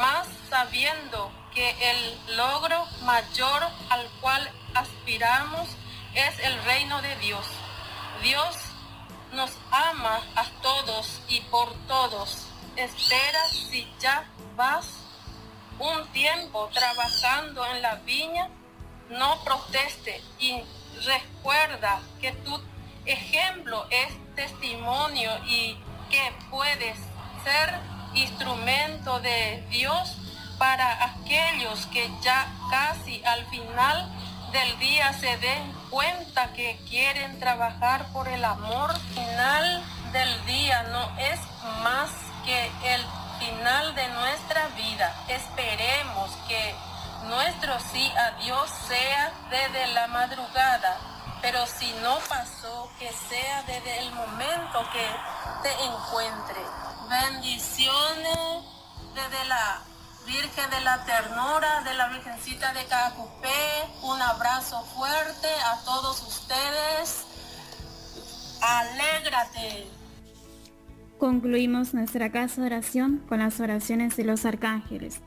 más 0.00 0.26
sabiendo 0.50 1.30
que 1.54 1.70
el 1.90 2.36
logro 2.36 2.84
mayor 3.02 3.68
al 3.90 4.08
cual 4.20 4.50
aspiramos 4.74 5.68
es 6.14 6.38
el 6.40 6.64
reino 6.64 7.00
de 7.02 7.14
Dios. 7.16 7.46
Dios 8.22 8.56
nos 9.32 9.50
ama 9.70 10.20
a 10.36 10.44
todos 10.62 11.20
y 11.28 11.40
por 11.42 11.72
todos. 11.86 12.46
Espera 12.76 13.48
si 13.48 13.86
ya 14.00 14.24
vas 14.56 14.86
un 15.78 16.06
tiempo 16.08 16.68
trabajando 16.72 17.64
en 17.66 17.82
la 17.82 17.96
viña, 17.96 18.48
no 19.10 19.42
proteste 19.44 20.22
y 20.38 20.62
recuerda 21.04 22.00
que 22.20 22.32
tu 22.32 22.60
ejemplo 23.04 23.86
es 23.90 24.34
testimonio 24.34 25.30
y 25.46 25.76
que 26.10 26.32
puedes 26.50 26.98
ser 27.44 27.80
instrumento 28.14 29.18
de 29.20 29.66
Dios 29.70 30.16
para 30.58 31.04
aquellos 31.04 31.86
que 31.86 32.08
ya 32.22 32.46
casi 32.70 33.24
al 33.24 33.44
final 33.46 34.12
del 34.52 34.78
día 34.78 35.12
se 35.14 35.36
den 35.38 35.72
cuenta 35.88 36.52
que 36.52 36.78
quieren 36.88 37.40
trabajar 37.40 38.06
por 38.12 38.28
el 38.28 38.44
amor 38.44 38.94
final 39.14 39.82
del 40.12 40.46
día 40.46 40.82
no 40.84 41.18
es 41.18 41.40
más 41.82 42.10
que 42.44 42.66
el 42.94 43.02
final 43.38 43.94
de 43.94 44.08
nuestra 44.08 44.68
vida. 44.76 45.14
Esperemos 45.28 46.30
que 46.48 46.74
nuestro 47.24 47.78
sí 47.92 48.12
a 48.16 48.32
Dios 48.42 48.70
sea 48.88 49.32
desde 49.50 49.86
la 49.94 50.06
madrugada, 50.08 50.98
pero 51.40 51.66
si 51.66 51.90
no 52.02 52.18
pasó, 52.28 52.90
que 52.98 53.10
sea 53.28 53.62
desde 53.62 54.00
el 54.00 54.12
momento 54.12 54.86
que 54.92 55.08
te 55.62 55.72
encuentre. 55.84 56.60
Bendiciones 57.08 58.38
desde 59.14 59.44
la 59.46 59.82
Virgen 60.26 60.70
de 60.70 60.80
la 60.84 61.04
Ternura, 61.04 61.82
de 61.84 61.94
la 61.94 62.08
Virgencita 62.08 62.72
de 62.72 62.84
Cacupé, 62.86 63.48
un 64.02 64.20
abrazo 64.20 64.82
fuerte 64.94 65.48
a 65.66 65.84
todos 65.84 66.22
ustedes. 66.22 67.24
Alégrate. 68.60 69.86
Concluimos 71.18 71.94
nuestra 71.94 72.30
casa 72.30 72.60
de 72.60 72.68
oración 72.68 73.22
con 73.28 73.40
las 73.40 73.60
oraciones 73.60 74.16
de 74.16 74.24
los 74.24 74.44
arcángeles, 74.44 75.20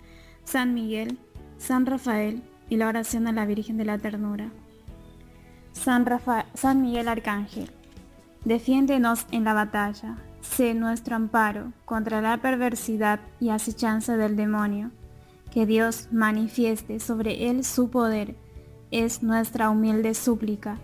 San 0.43 0.73
Miguel, 0.73 1.19
San 1.57 1.85
Rafael 1.85 2.43
y 2.69 2.77
la 2.77 2.87
oración 2.87 3.27
a 3.27 3.31
la 3.31 3.45
Virgen 3.45 3.77
de 3.77 3.85
la 3.85 3.97
Ternura. 3.97 4.49
San, 5.73 6.05
San 6.53 6.81
Miguel 6.81 7.07
Arcángel, 7.07 7.71
defiéndenos 8.45 9.25
en 9.31 9.43
la 9.43 9.53
batalla 9.53 10.15
sé 10.45 10.73
nuestro 10.73 11.15
amparo 11.15 11.73
contra 11.85 12.21
la 12.21 12.37
perversidad 12.37 13.19
y 13.39 13.49
acechanza 13.49 14.17
del 14.17 14.35
demonio. 14.35 14.91
Que 15.51 15.65
Dios 15.65 16.09
manifieste 16.11 16.99
sobre 16.99 17.49
él 17.49 17.63
su 17.63 17.89
poder, 17.89 18.35
es 18.91 19.23
nuestra 19.23 19.69
humilde 19.69 20.13
súplica. 20.13 20.77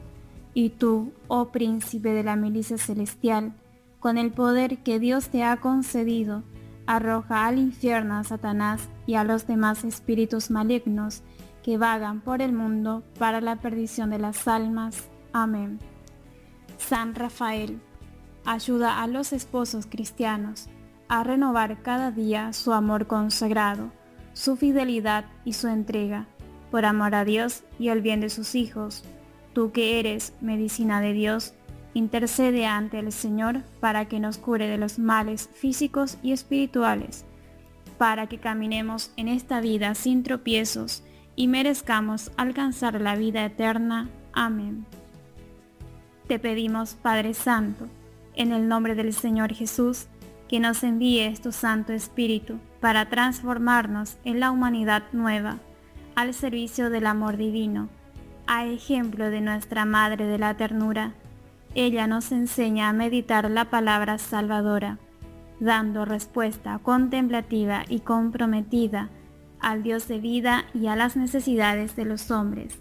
Y 0.53 0.69
tú, 0.69 1.13
oh 1.27 1.49
príncipe 1.49 2.13
de 2.13 2.23
la 2.23 2.35
milicia 2.35 2.77
celestial, 2.77 3.53
con 3.99 4.17
el 4.17 4.31
poder 4.31 4.79
que 4.79 4.99
Dios 4.99 5.29
te 5.29 5.43
ha 5.43 5.57
concedido, 5.57 6.43
arroja 6.87 7.45
al 7.45 7.59
infierno 7.59 8.15
a 8.15 8.23
Satanás 8.23 8.89
y 9.05 9.15
a 9.15 9.23
los 9.23 9.47
demás 9.47 9.83
espíritus 9.83 10.49
malignos 10.49 11.21
que 11.63 11.77
vagan 11.77 12.21
por 12.21 12.41
el 12.41 12.53
mundo 12.53 13.03
para 13.19 13.39
la 13.39 13.57
perdición 13.57 14.09
de 14.09 14.19
las 14.19 14.47
almas. 14.47 15.09
Amén. 15.31 15.79
San 16.77 17.13
Rafael, 17.15 17.79
ayuda 18.45 19.01
a 19.01 19.07
los 19.07 19.33
esposos 19.33 19.85
cristianos 19.85 20.69
a 21.07 21.23
renovar 21.23 21.81
cada 21.81 22.09
día 22.11 22.53
su 22.53 22.71
amor 22.71 23.05
consagrado, 23.05 23.91
su 24.33 24.55
fidelidad 24.55 25.25
y 25.43 25.53
su 25.53 25.67
entrega, 25.67 26.27
por 26.71 26.85
amor 26.85 27.15
a 27.15 27.25
Dios 27.25 27.63
y 27.77 27.89
el 27.89 28.01
bien 28.01 28.21
de 28.21 28.29
sus 28.29 28.55
hijos. 28.55 29.03
Tú 29.53 29.73
que 29.73 29.99
eres 29.99 30.33
medicina 30.39 31.01
de 31.01 31.11
Dios, 31.11 31.53
intercede 31.93 32.65
ante 32.65 32.99
el 32.99 33.11
Señor 33.11 33.61
para 33.81 34.05
que 34.05 34.21
nos 34.21 34.37
cure 34.37 34.67
de 34.67 34.77
los 34.77 34.99
males 34.99 35.49
físicos 35.53 36.17
y 36.23 36.31
espirituales, 36.31 37.25
para 37.97 38.27
que 38.27 38.39
caminemos 38.39 39.11
en 39.17 39.27
esta 39.27 39.59
vida 39.59 39.95
sin 39.95 40.23
tropiezos 40.23 41.03
y 41.35 41.47
merezcamos 41.47 42.31
alcanzar 42.37 43.01
la 43.01 43.15
vida 43.15 43.43
eterna. 43.43 44.09
Amén. 44.31 44.85
Te 46.27 46.39
pedimos, 46.39 46.93
Padre 46.93 47.33
Santo, 47.33 47.87
en 48.35 48.51
el 48.51 48.67
nombre 48.67 48.95
del 48.95 49.13
Señor 49.13 49.53
Jesús, 49.53 50.07
que 50.47 50.59
nos 50.59 50.83
envíe 50.83 51.33
tu 51.41 51.51
Santo 51.51 51.93
Espíritu 51.93 52.59
para 52.79 53.07
transformarnos 53.07 54.17
en 54.25 54.39
la 54.39 54.51
humanidad 54.51 55.03
nueva, 55.13 55.59
al 56.15 56.33
servicio 56.33 56.89
del 56.89 57.07
amor 57.07 57.37
divino, 57.37 57.89
a 58.47 58.65
ejemplo 58.65 59.29
de 59.29 59.39
nuestra 59.39 59.85
Madre 59.85 60.25
de 60.25 60.37
la 60.37 60.57
Ternura. 60.57 61.13
Ella 61.73 62.05
nos 62.05 62.33
enseña 62.33 62.89
a 62.89 62.93
meditar 62.93 63.49
la 63.49 63.69
palabra 63.69 64.17
salvadora, 64.17 64.99
dando 65.61 66.03
respuesta 66.03 66.79
contemplativa 66.79 67.83
y 67.87 68.01
comprometida 68.01 69.09
al 69.61 69.83
Dios 69.83 70.07
de 70.07 70.19
vida 70.19 70.65
y 70.73 70.87
a 70.87 70.95
las 70.95 71.15
necesidades 71.15 71.95
de 71.95 72.03
los 72.03 72.29
hombres. 72.31 72.79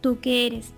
Tú 0.00 0.20
que 0.20 0.46
eres 0.46 0.72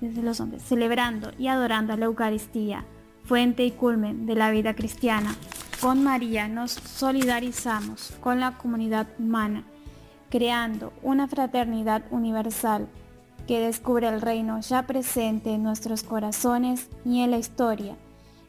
desde 0.00 0.22
los 0.22 0.40
hombres, 0.40 0.62
celebrando 0.62 1.32
y 1.38 1.48
adorando 1.48 1.94
a 1.94 1.96
la 1.96 2.04
Eucaristía, 2.04 2.84
fuente 3.24 3.64
y 3.64 3.70
culmen 3.70 4.26
de 4.26 4.34
la 4.34 4.50
vida 4.50 4.74
cristiana. 4.74 5.34
Con 5.80 6.02
María 6.04 6.48
nos 6.48 6.72
solidarizamos 6.72 8.14
con 8.20 8.40
la 8.40 8.56
comunidad 8.56 9.06
humana, 9.18 9.64
creando 10.30 10.92
una 11.02 11.28
fraternidad 11.28 12.02
universal 12.10 12.88
que 13.46 13.60
descubre 13.60 14.08
el 14.08 14.20
reino 14.20 14.60
ya 14.60 14.86
presente 14.86 15.52
en 15.52 15.62
nuestros 15.62 16.02
corazones 16.02 16.88
y 17.04 17.20
en 17.20 17.30
la 17.30 17.38
historia, 17.38 17.96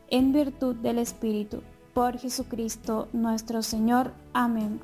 en 0.09 0.32
virtud 0.32 0.76
del 0.76 0.99
Espíritu, 0.99 1.61
por 1.93 2.17
Jesucristo 2.17 3.09
nuestro 3.13 3.61
Señor. 3.61 4.13
Amén. 4.34 4.80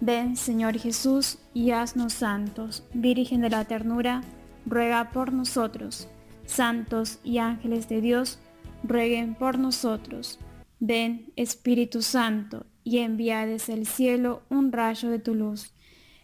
Ven, 0.00 0.36
Señor 0.36 0.78
Jesús, 0.78 1.38
y 1.54 1.72
haznos 1.72 2.12
santos. 2.12 2.84
Virgen 2.94 3.40
de 3.40 3.50
la 3.50 3.64
ternura, 3.64 4.22
ruega 4.64 5.10
por 5.10 5.32
nosotros. 5.32 6.08
Santos 6.46 7.18
y 7.24 7.38
ángeles 7.38 7.88
de 7.88 8.00
Dios, 8.00 8.38
rueguen 8.82 9.34
por 9.34 9.58
nosotros. 9.58 10.38
Ven, 10.80 11.32
Espíritu 11.36 12.02
Santo, 12.02 12.66
y 12.84 12.98
envía 12.98 13.46
desde 13.46 13.74
el 13.74 13.86
cielo 13.86 14.42
un 14.48 14.72
rayo 14.72 15.10
de 15.10 15.18
tu 15.18 15.34
luz 15.34 15.72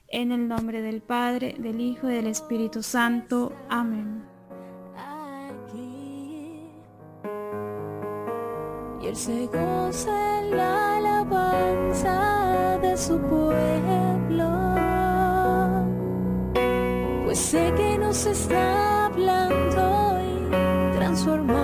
en 0.09 0.33
el 0.33 0.47
nombre 0.49 0.81
del 0.81 1.03
Padre, 1.03 1.57
del 1.59 1.81
Hijo 1.81 2.09
y 2.09 2.15
del 2.15 2.29
Espíritu 2.29 2.83
Santo. 2.83 3.53
Amén. 3.69 4.23
Y 9.03 9.07
él 9.07 9.17
se 9.17 9.47
goza 9.47 10.39
en 10.39 10.57
la 10.57 10.97
alabanza 10.97 12.79
de 12.81 12.97
su 12.97 13.19
pueblo, 13.19 14.49
pues 17.25 17.39
sé 17.39 17.71
que 17.77 17.99
nos 17.99 18.25
está 18.25 19.07
hablando 19.07 20.19
y 20.23 20.97
transformando 20.97 21.64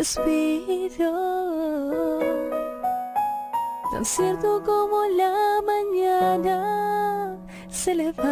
respiro, 0.00 1.12
tan 3.92 4.02
cierto 4.02 4.62
como 4.64 5.04
la 5.14 5.60
mañana 5.72 7.36
se 7.68 7.94
levanta, 7.94 8.22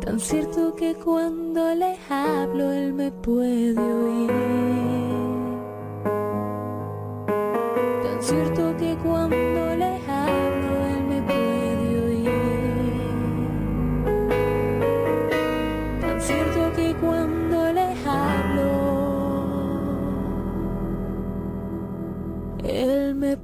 tan 0.00 0.18
cierto 0.18 0.74
que 0.74 0.96
cuando 0.96 1.72
le 1.72 1.96
hablo 2.08 2.72
él 2.72 2.92
me 2.94 3.12
puede 3.12 3.78
oír, 3.78 4.32
tan 8.02 8.20
cierto 8.20 8.76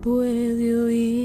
puede 0.07 0.85
oír. 0.85 1.16